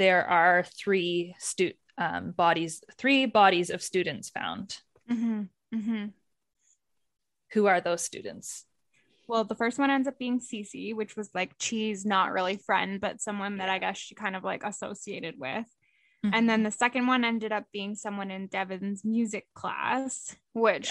[0.00, 4.78] there are three stu- um, bodies, three bodies of students found.
[5.10, 6.12] Mhm, mhm.
[7.52, 8.64] Who are those students?
[9.28, 12.98] Well, the first one ends up being Cece, which was like Chi's, not really friend,
[12.98, 15.66] but someone that I guess she kind of like associated with.
[16.24, 16.30] Mm-hmm.
[16.32, 20.90] And then the second one ended up being someone in Devon's music class, which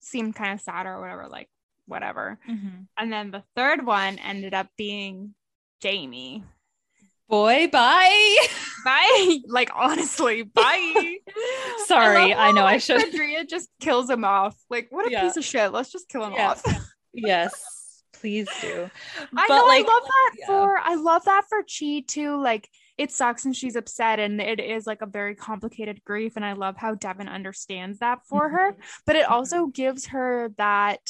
[0.00, 1.48] seemed kind of sad or whatever, like
[1.86, 2.40] whatever.
[2.48, 2.88] Mhm.
[2.96, 5.36] And then the third one ended up being
[5.80, 6.42] Jamie.
[7.28, 8.36] Boy, bye.
[8.84, 9.38] Bye.
[9.48, 11.16] like honestly, bye.
[11.86, 13.02] Sorry, love I, know how, I should.
[13.02, 14.56] Andrea just kills him off.
[14.70, 15.22] Like, what a Yeah.
[15.22, 15.72] piece of shit.
[15.72, 16.50] Let's just kill him Yeah.
[16.50, 16.62] off.
[17.12, 18.90] yes, please do.
[19.36, 20.46] I But, know like, I love that yeah.
[20.46, 22.40] for I love that for Chi too.
[22.40, 26.44] Like it sucks and she's upset and it is like a very complicated grief and
[26.44, 28.72] I love how Devon understands that for her.
[28.72, 28.80] Mm-hmm.
[29.06, 29.34] But it mm-hmm.
[29.34, 31.00] also gives her that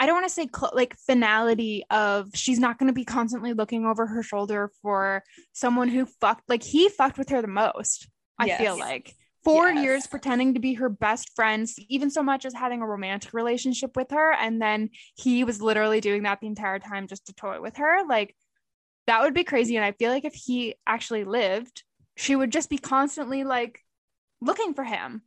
[0.00, 3.52] I don't want to say cl- like finality of she's not going to be constantly
[3.52, 8.08] looking over her shoulder for someone who fucked like he fucked with her the most.
[8.38, 9.84] I feel like four Yes.
[9.84, 13.94] years pretending to be her best friends, even so much as having a romantic relationship
[13.94, 14.32] with her.
[14.32, 17.98] And then he was literally doing that the entire time just to toy with her.
[18.08, 18.34] Like
[19.06, 19.76] that would be crazy.
[19.76, 21.84] And I feel like if he actually lived,
[22.16, 23.80] she would just be constantly like
[24.40, 25.22] looking for him.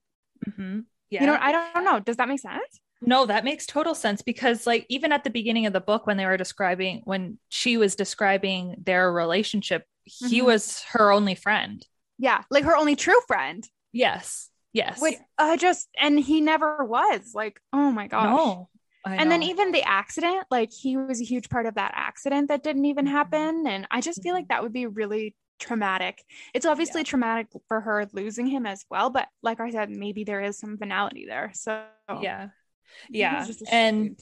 [0.49, 0.86] Mhm.
[1.12, 1.21] Yeah.
[1.21, 1.99] You know, I don't know.
[1.99, 2.79] Does that make sense?
[3.06, 6.18] No, that makes total sense because, like, even at the beginning of the book, when
[6.18, 10.46] they were describing, when she was describing their relationship, he Mhm.
[10.46, 11.86] was her only friend.
[12.18, 12.44] Yeah.
[12.50, 13.68] Like her only true friend.
[13.92, 14.50] Yes.
[14.74, 15.02] Yes.
[15.02, 18.26] Which I just, and he never was like, oh my gosh.
[18.26, 18.70] no.
[19.06, 22.63] And then even the accident, like he was a huge part of that accident that
[22.63, 23.12] didn't even Mhm.
[23.12, 23.68] happen.
[23.68, 24.50] And I just feel like Mhm.
[24.50, 26.24] that would be really traumatic.
[26.54, 27.06] It's obviously Yeah.
[27.06, 30.78] traumatic for her losing him as well, but like I said, maybe there is some
[30.78, 31.52] finality there.
[31.54, 31.86] So
[32.22, 32.50] yeah.
[33.10, 33.39] Yeah.
[33.39, 34.21] was just a shitty And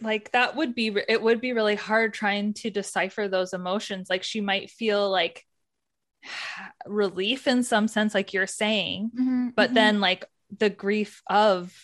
[0.00, 4.22] like that would be it would be really hard trying to decipher those emotions like
[4.22, 5.44] she might feel like
[6.86, 9.74] relief in some sense like you're saying Mhm, but mhm.
[9.74, 10.24] then like
[10.58, 11.74] the grief of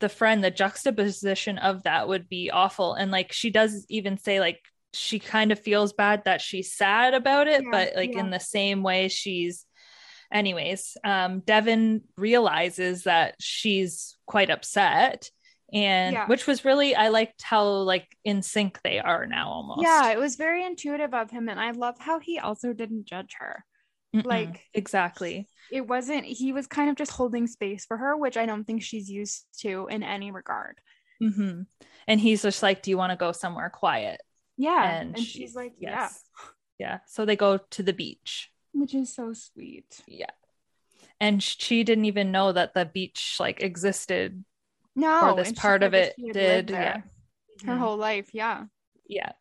[0.00, 4.40] the friend the juxtaposition of that would be awful and like she does even say
[4.40, 4.60] like
[4.92, 8.20] she kind of feels bad that she's sad about it Yeah, but like yeah.
[8.20, 9.66] in the same way she's
[10.32, 15.30] anyways um Devon realizes that she's quite upset
[15.72, 16.26] and Yeah.
[16.26, 20.18] which was really i liked how like in sync they are now almost yeah, it
[20.18, 21.48] was very intuitive of him.
[21.48, 23.64] And I love how he also didn't judge her.
[24.14, 24.24] Mm-mm.
[24.24, 28.46] like- exactly It wasn't, he was kind of just holding space for her, which I
[28.46, 30.80] don't think she's used to in any regard.
[31.20, 31.62] hmm
[32.08, 34.20] and he's just like do you want to go somewhere quiet
[34.56, 35.00] Yeah.
[35.00, 36.22] and, And, she- she's like, yes.
[36.78, 40.00] yeah so they go to the beach yeah, which is so sweet.
[40.06, 40.26] yeah
[41.20, 44.44] and she didn't even know that the beach like existed
[44.94, 45.30] No.
[45.30, 47.00] or this part of it did yeah
[47.64, 48.30] Her whole life.
[48.32, 48.64] Yeah.
[49.08, 49.32] yeah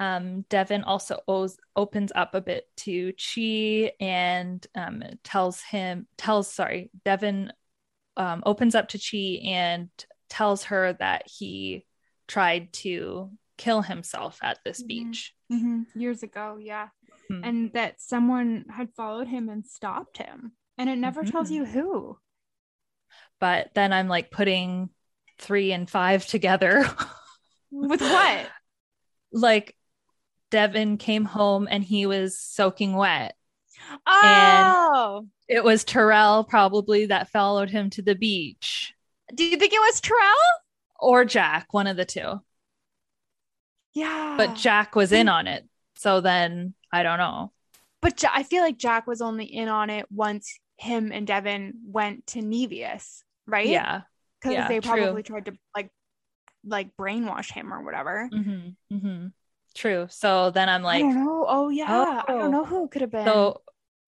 [0.00, 6.52] um Devon also owes, opens up a bit to chi and um tells him tells
[6.52, 7.52] sorry Devon
[8.16, 9.88] um opens up to chi and
[10.28, 11.84] tells her that he
[12.26, 14.86] tried to kill himself at this Mhm.
[14.88, 16.58] beach Mhm, Years ago.
[16.60, 16.88] Yeah.
[17.30, 17.40] Mhm.
[17.46, 20.52] And that someone had followed him and stopped him.
[20.78, 21.54] And it never tells Mhm.
[21.54, 22.18] you who.
[23.40, 24.90] but then i'm like putting
[25.38, 26.84] three and five together
[27.70, 28.48] With what?
[29.32, 29.76] like
[30.50, 33.36] Devon came home and he was soaking wet
[34.06, 35.26] Oh.
[35.46, 38.92] it was terrell probably that followed him to the beach
[39.32, 40.34] Do you think it was Terrell?
[40.98, 42.40] or jack one of the two
[43.94, 44.34] Yeah.
[44.36, 45.64] but jack was in on it
[45.98, 47.52] so then i don't know
[48.00, 52.28] But I feel like Jack was only in on it once him and Devon went
[52.28, 53.66] to Niveus, right?
[53.68, 54.02] yeah
[54.40, 55.02] Because yeah, they true.
[55.02, 55.90] probably tried to like
[56.64, 58.28] like brainwash him or whatever.
[58.30, 59.26] hmm hmm
[59.74, 61.46] true so then i'm like, I like don't know.
[61.48, 62.22] Oh yeah.
[62.26, 62.38] I Oh.
[62.38, 63.26] don't know who it could have been.
[63.26, 63.62] so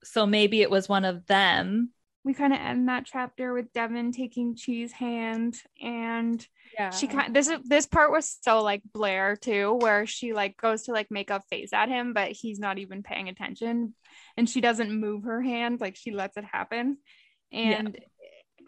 [0.04, 1.90] so maybe it was one of them
[2.22, 7.34] we kind of end that chapter with Devon taking Chi's hand and yeah she kind
[7.34, 11.10] this is this part was so like Blair too, where she like goes to like
[11.10, 13.94] make a face at him, but he's not even paying attention,
[14.36, 16.98] and she doesn't move her hand, like she lets it happen,
[17.50, 17.78] Yeah.
[17.80, 17.98] and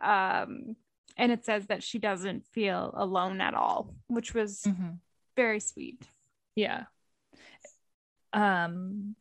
[0.03, 0.77] um,
[1.17, 4.99] and it says that she doesn't feel alone at all, which was Mhm.
[5.37, 6.03] very sweet.
[6.57, 6.85] Yeah.
[8.33, 9.15] Um,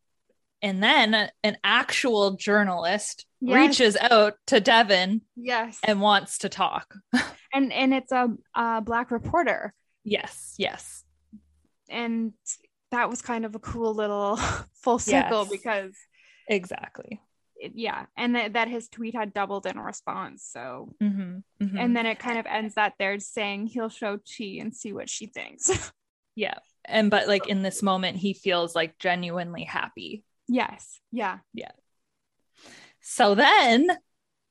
[0.62, 3.56] and then an actual journalist Yes.
[3.56, 6.93] reaches out to Devon Yes, and wants to talk.
[7.54, 11.04] and and it's a, a black reporter, Yes, yes,
[11.89, 12.34] and
[12.91, 14.36] that was kind of a cool little
[14.84, 15.50] full circle Yes.
[15.50, 15.95] because
[16.47, 17.19] exactly.
[17.74, 22.17] yeah and that, that his tweet had doubled in response so hmm and then it
[22.19, 25.91] kind of ends that there saying he'll show chi and see what she thinks
[26.36, 30.24] yeah, and but like in this moment, he feels like genuinely happy.
[30.51, 31.71] Yes yeah Yeah.
[33.01, 33.87] So then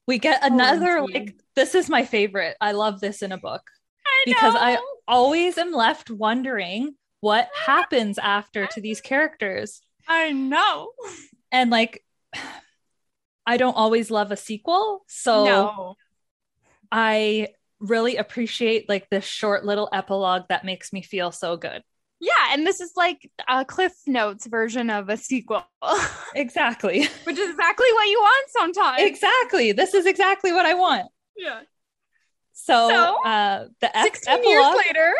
[0.07, 1.15] we get another OMG.
[1.15, 2.57] like this is my favorite.
[2.61, 3.63] I love this in a book
[4.25, 9.81] because I always am left wondering what happens after to these characters.
[10.09, 10.91] i know
[11.53, 12.03] and like
[13.47, 15.95] I don't always love a sequel, so no
[16.93, 17.49] I
[17.81, 21.83] really appreciate like this short little epilogue that makes me feel so good.
[22.21, 25.65] Yeah and this is like a cliff notes version of a sequel
[26.35, 27.01] Exactly.
[27.25, 29.73] which is exactly what you want sometimes exactly.
[29.73, 31.09] This is exactly what I want.
[31.37, 31.61] yeah
[32.53, 35.13] So, So, uh the ep- 16 years later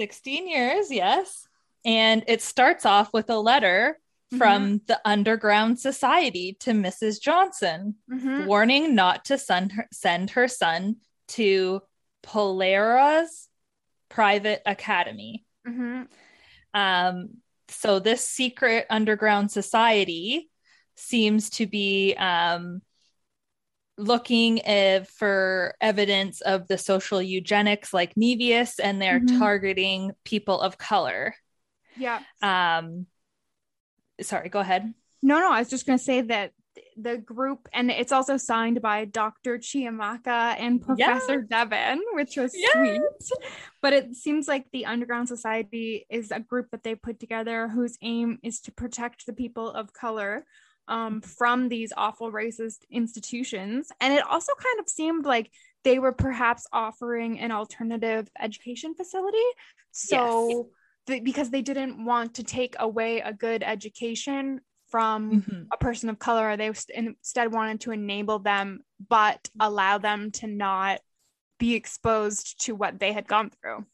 [0.00, 1.46] 16 years, yes.
[1.84, 3.98] And it starts off with a letter
[4.36, 7.20] from the underground society to Mrs.
[7.20, 7.94] Johnson.
[8.10, 8.46] Mhm.
[8.46, 10.96] warning not to send her, send her son
[11.28, 11.80] to
[12.24, 13.48] Polara's
[14.08, 15.44] private academy.
[15.66, 16.08] Mhm.
[16.74, 20.50] Um, so this secret underground society
[20.96, 22.82] seems to be um,
[23.96, 29.38] looking uh, for evidence of the social eugenics like Niveus, and they're Mhm.
[29.38, 31.34] targeting people of color.
[31.96, 33.06] yeah Um,
[34.20, 34.92] sorry, go ahead.
[35.22, 36.52] No, no, I was just going to say that
[36.96, 39.58] the group, and it's also signed by Dr.
[39.58, 42.72] Chiamaka and Professor Devon, which was Yes.
[42.72, 43.00] sweet.
[43.82, 47.98] But it seems like the Underground Society is a group that they put together whose
[48.02, 50.44] aim is to protect the people of color
[50.88, 53.90] um, from these awful racist institutions.
[54.00, 55.50] And it also kind of seemed like
[55.82, 59.38] they were perhaps offering an alternative education facility.
[59.92, 60.68] So,
[61.06, 64.60] th- because they didn't want to take away a good education
[64.94, 65.66] from Mhm.
[65.72, 71.00] a person of color, they instead wanted to enable them, but allow them to not
[71.58, 73.84] be exposed to what they had gone through.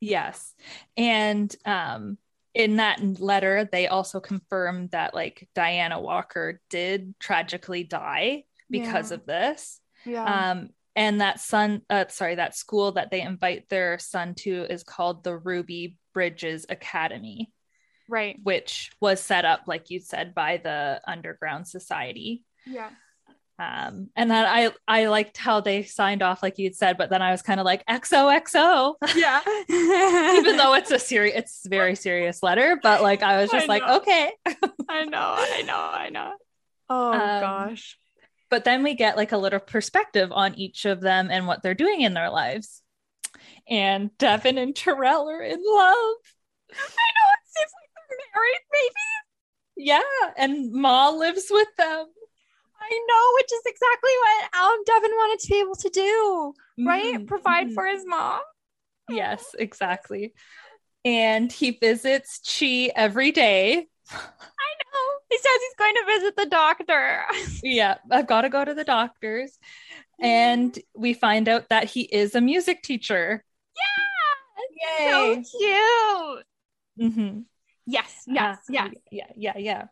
[0.00, 0.52] Yes.
[0.96, 2.18] And um
[2.52, 9.18] in that letter they also confirmed that like Diana Walker did tragically die because Yeah.
[9.18, 9.80] of this.
[10.04, 10.50] Yeah.
[10.50, 14.82] Um and that son uh sorry, that school that they invite their son to is
[14.82, 17.52] called the Ruby Bridges Academy,
[18.10, 18.38] right.
[18.42, 22.44] which was set up like you said by the underground society.
[22.66, 22.90] Yeah.
[23.58, 27.20] Um, and then I I liked how they signed off like you'd said, but then
[27.20, 29.40] I was kind of like XOXO, Yeah.
[30.38, 32.78] even though it's a serious, it's very serious letter.
[32.82, 34.32] But like I was just I like, okay.
[34.88, 36.32] I know, I know, I know.
[36.88, 37.98] Oh Um, gosh.
[38.48, 41.74] But then we get like a little perspective on each of them and what they're
[41.74, 42.80] doing in their lives.
[43.68, 46.16] And Devon and Terrell are in love.
[46.72, 47.89] I know it seems like
[48.34, 49.86] married, maybe.
[49.88, 50.00] Yeah,
[50.36, 52.06] and Ma lives with them.
[52.82, 56.54] I know, which is exactly what um Devon wanted to be able to do,
[56.86, 57.14] right?
[57.18, 57.74] Mhm, Provide mhm.
[57.74, 58.40] for his mom.
[59.08, 60.34] Yes, exactly.
[61.04, 63.88] And he visits Chi every day.
[64.12, 65.18] I know.
[65.30, 67.22] He says he's going to visit the doctor.
[67.62, 69.58] yeah, I've got to go to the doctors.
[70.20, 73.44] And we find out that he is a music teacher.
[73.76, 75.06] yeah.
[75.06, 75.42] Yay.
[75.42, 77.12] So cute.
[77.12, 77.44] Mhm.
[77.90, 78.94] Yes, yes, Uh, yes.
[79.10, 79.84] Yeah, yeah, yeah.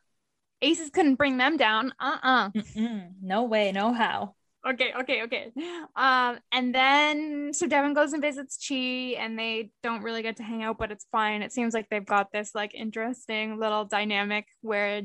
[0.63, 1.93] Aces couldn't bring them down.
[2.01, 2.51] Uh-uh.
[2.51, 3.13] Mm-mm.
[3.23, 4.35] No way, no how.
[4.67, 5.53] Okay, okay, okay.
[5.95, 10.43] Um, and then so Devon goes and visits Chi, and they don't really get to
[10.43, 11.43] hang out, but it's fine.
[11.43, 15.03] It seems like they've got this like interesting little dynamic where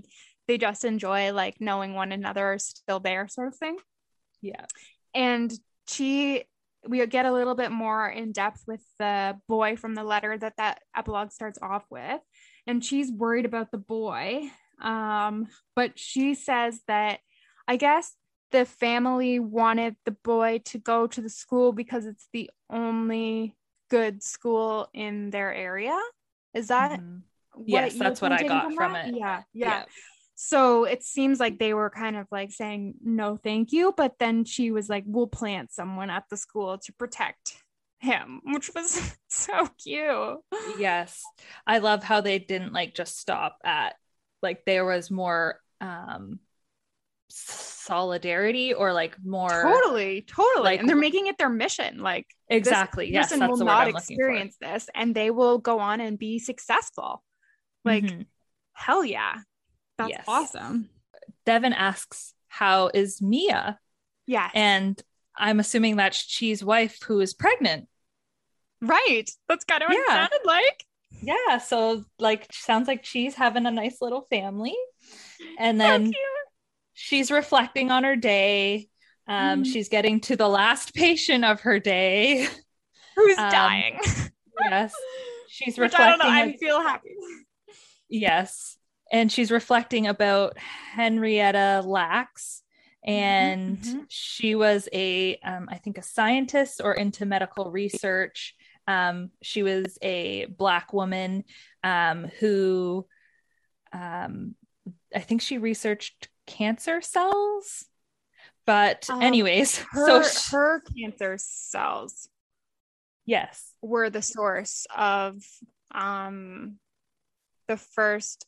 [0.47, 3.77] they just enjoy like knowing one another are still there, sort of thing.
[4.41, 4.65] Yeah.
[5.13, 5.53] And
[5.87, 6.45] Chi,
[6.87, 10.57] we get a little bit more in depth with the boy from the letter that
[10.57, 12.19] that epilogue starts off with,
[12.67, 14.49] and she's worried about the boy.
[14.81, 17.19] Um, but she says that
[17.67, 18.15] I guess
[18.51, 23.55] the family wanted the boy to go to the school because it's the only
[23.89, 25.97] good school in their area.
[26.53, 27.23] Is that Mhm.
[27.53, 29.07] what Yes, that's what I got from that?
[29.07, 29.15] it.
[29.15, 29.85] Yeah, yeah.
[30.35, 33.93] So it seems like they were kind of like saying no, thank you.
[33.95, 37.62] But then she was like, "We'll plant someone at the school to protect
[38.03, 40.37] him," which was so cute.
[40.77, 41.23] Yes.
[41.65, 43.95] I love how they didn't like just stop at
[44.41, 46.39] like there was more um
[47.29, 50.63] solidarity or like more Totally, totally.
[50.63, 51.99] like- and they're making it their mission.
[51.99, 53.11] Like this exactly.
[53.11, 54.27] Yes, person that's will not I'm looking for.
[54.29, 57.23] experience this, and they will go on and be successful.
[57.83, 58.25] Like Mhm.
[58.73, 59.35] hell yeah,
[59.97, 60.25] that's Yes.
[60.27, 60.89] awesome.
[61.45, 63.79] Devon asks, "How is Mia?"
[64.25, 65.01] yeah And
[65.35, 67.89] I'm assuming that's Chi's wife who is pregnant.
[68.83, 69.29] Right.
[69.47, 70.85] That's kind of what it sounded like.
[71.21, 74.75] Yeah, so like sounds like she's having a nice little family.
[75.57, 76.15] And then cute.
[76.93, 78.89] she's reflecting on her day.
[79.27, 79.71] Um, Mhm.
[79.71, 82.47] she's getting to the last patient of her day.
[83.15, 83.99] Who's um, dying?
[84.59, 84.93] yes.
[85.47, 86.27] She's Which I reflecting.
[86.27, 86.33] know.
[86.33, 87.09] I feel happy.
[88.09, 88.77] yes.
[89.11, 92.63] And she's reflecting about Henrietta Lacks.
[93.05, 94.05] And mhm.
[94.09, 98.55] she was a, um, I think, a scientist or into medical research.
[98.87, 101.43] Um, she was a Black woman
[101.83, 103.07] um, who,
[103.91, 104.55] um,
[105.15, 107.85] I think she researched cancer cells.
[108.65, 112.27] But, Um, anyways, Her, so sh- her cancer cells
[113.25, 115.37] yes, were the source of
[115.93, 116.79] um
[117.67, 118.45] the first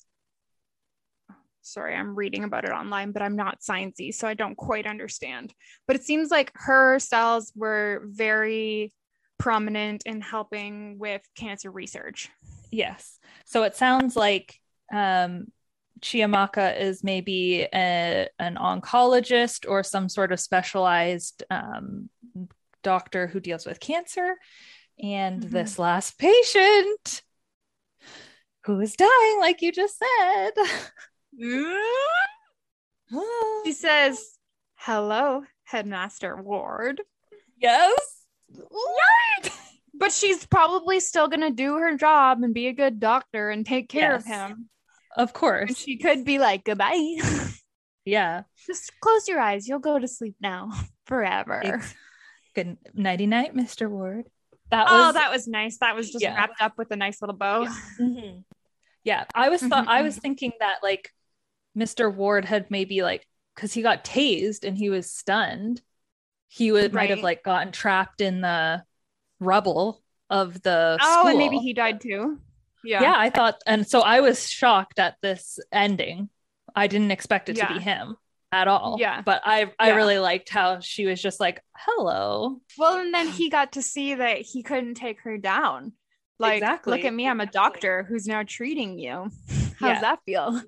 [1.62, 5.54] sorry i'm reading about it online but i'm not sciencey so i don't quite understand
[5.88, 8.92] but it seems like her cells were very
[9.38, 12.30] prominent in helping with cancer research
[12.72, 13.20] Yes.
[13.46, 14.60] So it sounds like
[14.94, 15.46] um,
[16.02, 22.10] Chiamaka is maybe a, an oncologist or some sort of specialized um,
[22.84, 24.36] doctor who deals with cancer.
[25.02, 25.52] And Mhm.
[25.52, 27.22] this last patient
[28.66, 30.52] who is dying, like you just said.
[33.66, 34.38] she says
[34.76, 37.02] hello headmaster ward
[37.60, 38.15] yes.
[39.94, 43.66] But she's probably still going to do her job and be a good doctor and
[43.66, 44.70] take care of him
[45.16, 45.70] Of course.
[45.70, 47.16] and she could be like goodbye
[48.06, 48.44] yeah.
[48.68, 49.68] Just close your eyes.
[49.68, 50.72] You'll go to sleep now
[51.08, 51.62] forever.
[51.64, 51.96] Ex-
[52.54, 53.90] Good nighty night, Mr.
[53.90, 54.26] Ward.
[54.72, 55.78] That oh, that was nice.
[55.80, 56.36] That was just Yeah.
[56.36, 57.68] wrapped up with a nice little bow.
[58.00, 58.44] Mhm.
[59.04, 61.12] Yeah, I was thought I was thinking that like
[61.78, 62.14] Mr.
[62.14, 65.82] Ward had maybe like because he got tased and he was stunned,
[66.48, 68.84] he would might have like gotten trapped in the
[69.40, 72.40] rubble of the Oh, and maybe he died too.
[72.84, 73.02] Yeah.
[73.02, 73.14] yeah.
[73.18, 76.30] I thought, and so I was shocked at this ending.
[76.76, 78.16] I didn't expect it to be him
[78.52, 78.98] at all.
[79.00, 79.22] Yeah.
[79.22, 79.96] but I I Yeah.
[79.96, 84.16] really liked how she was just like, "Hello." Well, and then he got to see
[84.16, 85.94] that he couldn't take her down.
[86.38, 86.92] Like, Exactly.
[86.98, 89.30] look at me, I'm a doctor who's now treating you.
[89.80, 90.02] How's Yeah.
[90.02, 90.62] that feel?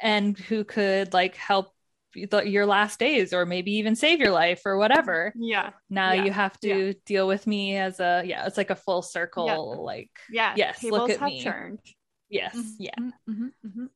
[0.00, 1.73] and who could like help
[2.14, 5.70] your last days or maybe even save your life or whatever Yeah.
[5.90, 6.24] now Yeah.
[6.24, 6.92] you have to Yeah.
[7.06, 10.54] deal with me as a yeah it's like a full circle like Yeah.
[10.56, 11.42] Yes, Tables look at have me.
[11.42, 11.80] turned.
[12.28, 13.88] yes Mhm, yeah mhm, mhm, mhm.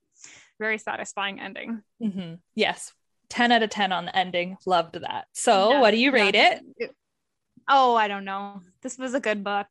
[0.58, 1.82] Very satisfying ending.
[2.02, 2.92] hmm yes
[3.28, 6.62] 10 out of 10 on the ending loved that so what do you rate it
[7.70, 8.62] Oh, I don't know.
[8.80, 9.66] This was a good book.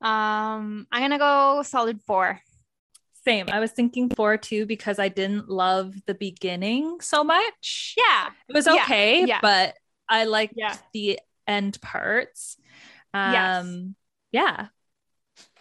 [0.00, 2.40] Um, I'm gonna go solid four.
[3.24, 8.30] Same i was thinking four too because i didn't love the beginning so much Yeah.
[8.48, 9.38] it was okay yeah.
[9.40, 9.74] but
[10.08, 10.76] i liked Yeah.
[10.92, 12.56] the end parts
[13.12, 13.66] um Yes.
[14.32, 14.66] yeah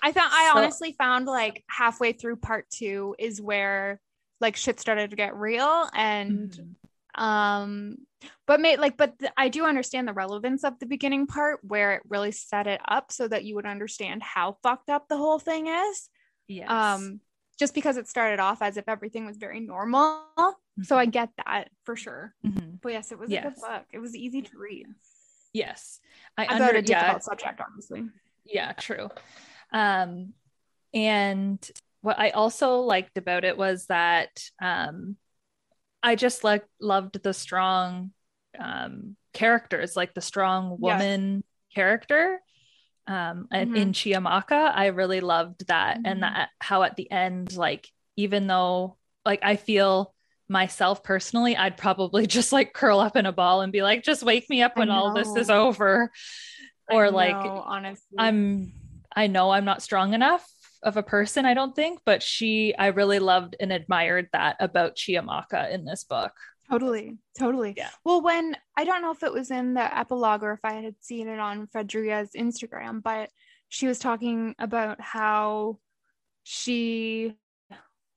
[0.05, 4.01] I found I So- honestly found like halfway through part two is where
[4.41, 7.22] like shit started to get real and Mhm.
[7.22, 7.95] um
[8.45, 12.01] but made like but I do understand the relevance of the beginning part where it
[12.09, 15.68] really set it up so that you would understand how fucked up the whole thing
[15.68, 16.09] is.
[16.47, 17.22] yes Um
[17.60, 20.26] just because it started off as if everything was very normal.
[20.84, 22.34] So I get that for sure.
[22.45, 22.80] Mhm.
[22.82, 23.86] But yes, it was a good book.
[23.91, 24.88] It was easy to read.
[25.54, 25.99] yes
[26.36, 28.04] i About under a difficult yeah subject, obviously.
[28.43, 29.08] yeah true
[29.72, 30.34] um
[30.95, 31.60] and
[32.01, 35.16] what i also liked about it was that um
[36.01, 38.12] i just like loved the strong
[38.60, 40.99] um characters like the strong Yes.
[40.99, 41.43] woman
[41.76, 42.39] character
[43.08, 46.01] um and in chiamaka i really loved that Mhm.
[46.06, 50.14] and that how at the end like even though like i feel
[50.47, 54.24] myself personally i'd probably just like curl up in a ball and be like just
[54.24, 56.12] wake me up when all this is over
[56.89, 58.74] I or like know, honestly, I'm
[59.16, 60.45] I know I'm not strong enough
[60.82, 64.95] of a person, I don't think, but she I really loved and admired that about
[64.97, 66.34] Chiamaka in this book.
[66.70, 67.74] Totally, totally.
[67.78, 67.89] Yeah.
[68.05, 70.95] Well, when I don't know if it was in the epilogue or if I had
[71.01, 73.30] seen it on Faridah's Instagram, but
[73.70, 75.80] she was talking about how
[76.43, 77.36] she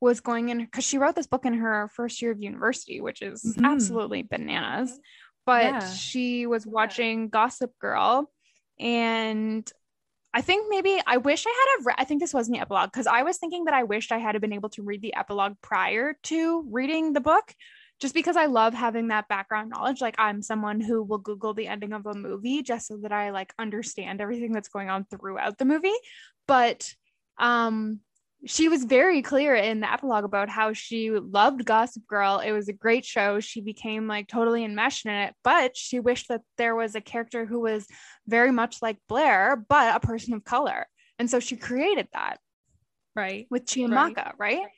[0.00, 3.22] was going in because she wrote this book in her first year of university, which
[3.22, 3.64] is Mhm.
[3.64, 4.98] absolutely bananas.
[5.44, 5.90] But Yeah.
[5.94, 8.30] she was watching Gossip Girl,
[8.78, 9.70] and
[10.34, 11.96] I think maybe I wish I had have read.
[11.98, 14.18] I think this was in the epilogue because I was thinking that I wished I
[14.18, 17.54] had been able to read the epilogue prior to reading the book,
[18.00, 20.00] just because I love having that background knowledge.
[20.00, 23.30] Like I'm someone who will Google the ending of a movie just so that I
[23.30, 25.94] like understand everything that's going on throughout the movie.
[26.46, 26.92] But
[27.38, 28.00] um
[28.44, 32.38] she was very clear in the epilogue about how she loved Gossip Girl.
[32.38, 33.40] It was a great show.
[33.40, 37.46] She became like totally enmeshed in it, but she wished that there was a character
[37.46, 37.86] who was
[38.28, 40.86] very much like Blair, but a person of color.
[41.18, 42.38] And so she created that
[43.16, 43.46] Right.
[43.50, 44.58] with Chiamaka, right?
[44.58, 44.68] Mm-hmm.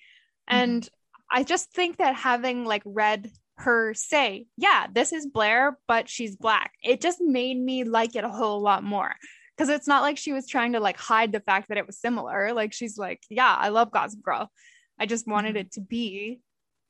[0.49, 0.89] And
[1.31, 6.37] I just think that having like read her say, yeah, this is Blair, but she's
[6.37, 9.15] black, it just made me like it a whole lot more.
[9.57, 11.99] Because it's not like she was trying to like hide the fact that it was
[11.99, 12.53] similar.
[12.53, 14.51] Like she's like, yeah, I love Gossip Girl.
[14.99, 15.61] I just wanted Mhm.
[15.61, 16.41] it to be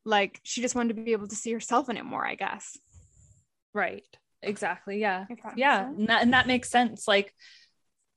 [0.04, 2.76] like she just wanted to be able to see herself in it more, I guess.
[3.72, 4.04] Right.
[4.42, 5.00] Exactly.
[5.00, 5.26] Yeah.
[5.56, 5.86] Yeah.
[5.86, 7.08] And that, and that makes sense.
[7.08, 7.34] Like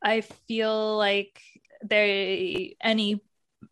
[0.03, 1.41] I feel like
[1.83, 3.21] they any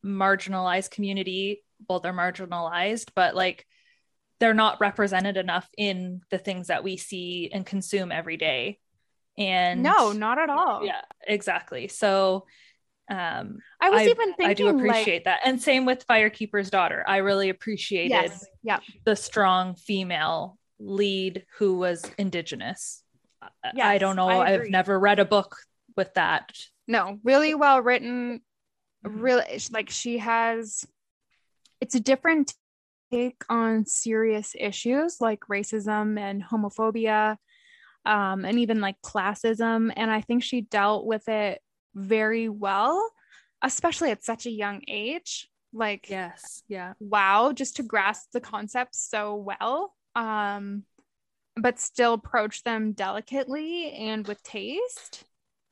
[0.05, 3.65] marginalized community, well, they're marginalized, but like
[4.39, 8.79] they're not represented enough in the things that we see and consume every day.
[9.37, 10.85] And No, not at all.
[10.85, 11.87] yeah exactly.
[11.87, 12.45] So
[13.09, 15.39] um I was I- even thinking i do like, appreciate that.
[15.45, 17.03] And same with firekeeper's daughter.
[17.07, 23.03] I really appreciated yes, yeah, the strong female lead who was indigenous.
[23.63, 24.27] I- i don't know.
[24.29, 25.55] I i've never read a book
[25.97, 26.51] with that.
[26.87, 28.41] No really well written.
[29.05, 29.21] Mhm.
[29.21, 30.85] really like she has
[31.81, 32.53] it's a different
[33.11, 37.37] take on serious issues like racism and homophobia
[38.05, 41.59] um, and even like classism and i think she dealt with it
[41.95, 43.11] very well
[43.61, 49.07] especially at such a young age like yes yeah wow just to grasp the concepts
[49.09, 50.83] so well um
[51.55, 55.23] but still approach them delicately and with taste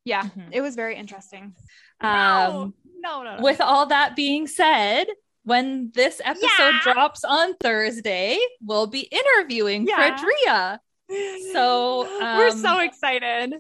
[0.05, 0.49] yeah Mhm.
[0.51, 1.55] it was very interesting
[2.01, 3.43] um no, no, no.
[3.43, 5.05] with all that being said
[5.47, 6.79] when this episode Yeah.
[6.83, 10.17] drops on thursday we'll be interviewing Yeah.
[10.17, 10.79] Faridah
[11.53, 13.53] So, we're um, so excited.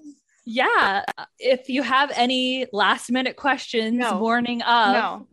[0.45, 1.03] yeah
[1.39, 4.19] if you have any last minute questions No.
[4.19, 5.27] morning of no.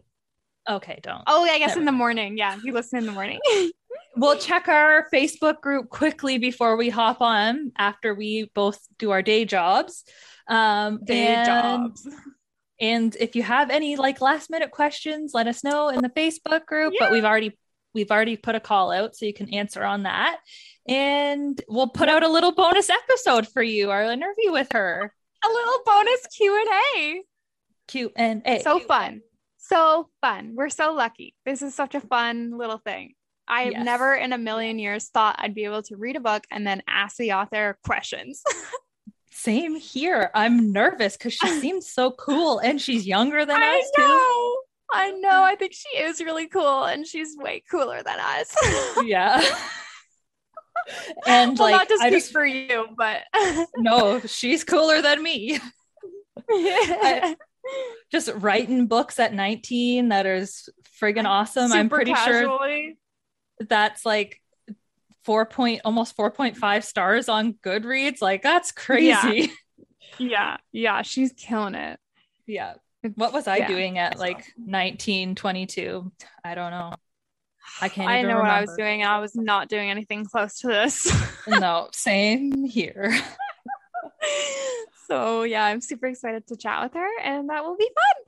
[0.77, 2.39] okay don't Oh, I guess Never in the morning.
[2.39, 3.41] Yeah, you listen in the morning.
[4.17, 9.23] we'll check our facebook group quickly before we hop on after we both do our
[9.23, 10.05] day jobs
[10.47, 12.09] um Day and, jobs.
[12.85, 16.64] And if you have any like last minute questions let us know in the facebook
[16.66, 17.51] group but we've already
[17.95, 20.39] we've already put a call out so you can answer on that
[20.89, 25.12] and we'll put out a little bonus episode for you our interview with her
[25.45, 27.22] A little bonus Q and A.
[27.89, 28.61] Q and A.
[28.61, 29.20] So fun.
[29.59, 30.53] So fun.
[30.55, 31.35] We're so lucky.
[31.47, 33.12] This is such a fun little thing.
[33.47, 33.85] I have Yes.
[33.85, 36.82] never in a million years thought I'd be able to read a book and then
[36.89, 38.43] ask the author questions.
[39.45, 40.30] Same here.
[40.34, 44.03] I'm nervous because she seems so cool and she's younger than I us too.
[44.03, 44.57] know.
[44.90, 45.42] I know.
[45.42, 48.57] I think she is really cool and she's way cooler than us.
[49.05, 49.45] Yeah.
[51.26, 53.22] and well, like not to I speak just for you, but
[53.76, 55.59] no, she's cooler than me.
[58.11, 60.70] Just writing books at 19 that is
[61.01, 61.70] friggin' awesome.
[61.70, 62.59] I'm Super pretty sure
[63.61, 64.40] that's like
[65.25, 68.20] four point almost 4.5 stars on Goodreads.
[68.22, 69.53] Like that's crazy.
[70.18, 71.99] Yeah, yeah, she's killing it.
[72.47, 72.75] Yeah.
[73.16, 73.66] What was I Yeah.
[73.66, 76.12] doing at like 19, 22?
[76.45, 76.93] I don't know.
[77.83, 78.83] I can't I even know what I was remember.
[78.93, 79.05] doing.
[79.05, 81.12] I was not doing anything close to this.
[81.49, 83.12] no, same here.
[85.09, 88.25] so yeah, I'm super excited to chat with her, and that will be fun.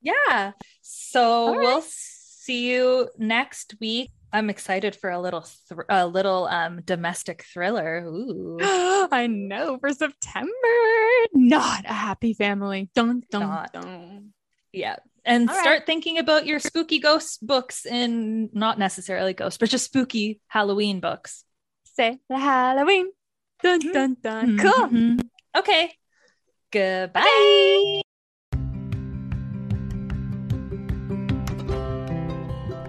[0.00, 0.52] Yeah.
[0.80, 1.60] So All right.
[1.60, 4.10] we'll see you next week.
[4.32, 8.04] I'm excited for a little thr a little um domestic thriller.
[8.06, 8.58] Ooh.
[8.62, 10.50] I know for September.
[11.32, 12.90] Not a happy family.
[12.94, 13.72] Dun dun Not.
[13.72, 14.32] dun.
[14.72, 14.96] Yeah.
[15.24, 15.62] And All right.
[15.62, 21.00] start thinking about your spooky ghost books and not necessarily ghosts, but just spooky Halloween
[21.00, 21.44] books.
[21.94, 23.10] Say the Halloween.
[23.62, 24.58] Dun dun dun.
[24.58, 24.88] Cool.
[24.88, 25.20] Mhm.
[25.56, 25.92] Okay.
[26.70, 28.02] Goodbye.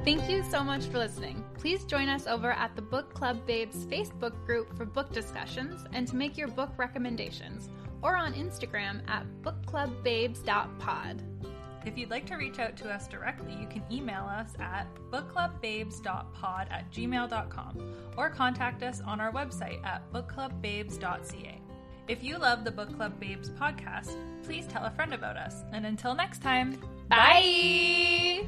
[0.08, 1.44] Thank you so much for listening.
[1.56, 6.08] Please join us over at the Book Club Babes Facebook group for book discussions and
[6.08, 7.68] to make your book recommendations,
[8.02, 11.24] or on Instagram at bookclubbabes.pod.
[11.86, 16.68] If you'd like to reach out to us directly, you can email us at bookclubbabes.pod
[16.72, 21.62] at gmail.com or contact us on our website at bookclubbabes.ca.
[22.08, 25.66] If you love the Book Club Babes podcast, please tell a friend about us.
[25.74, 26.80] And until next time,
[27.10, 28.48] Bye!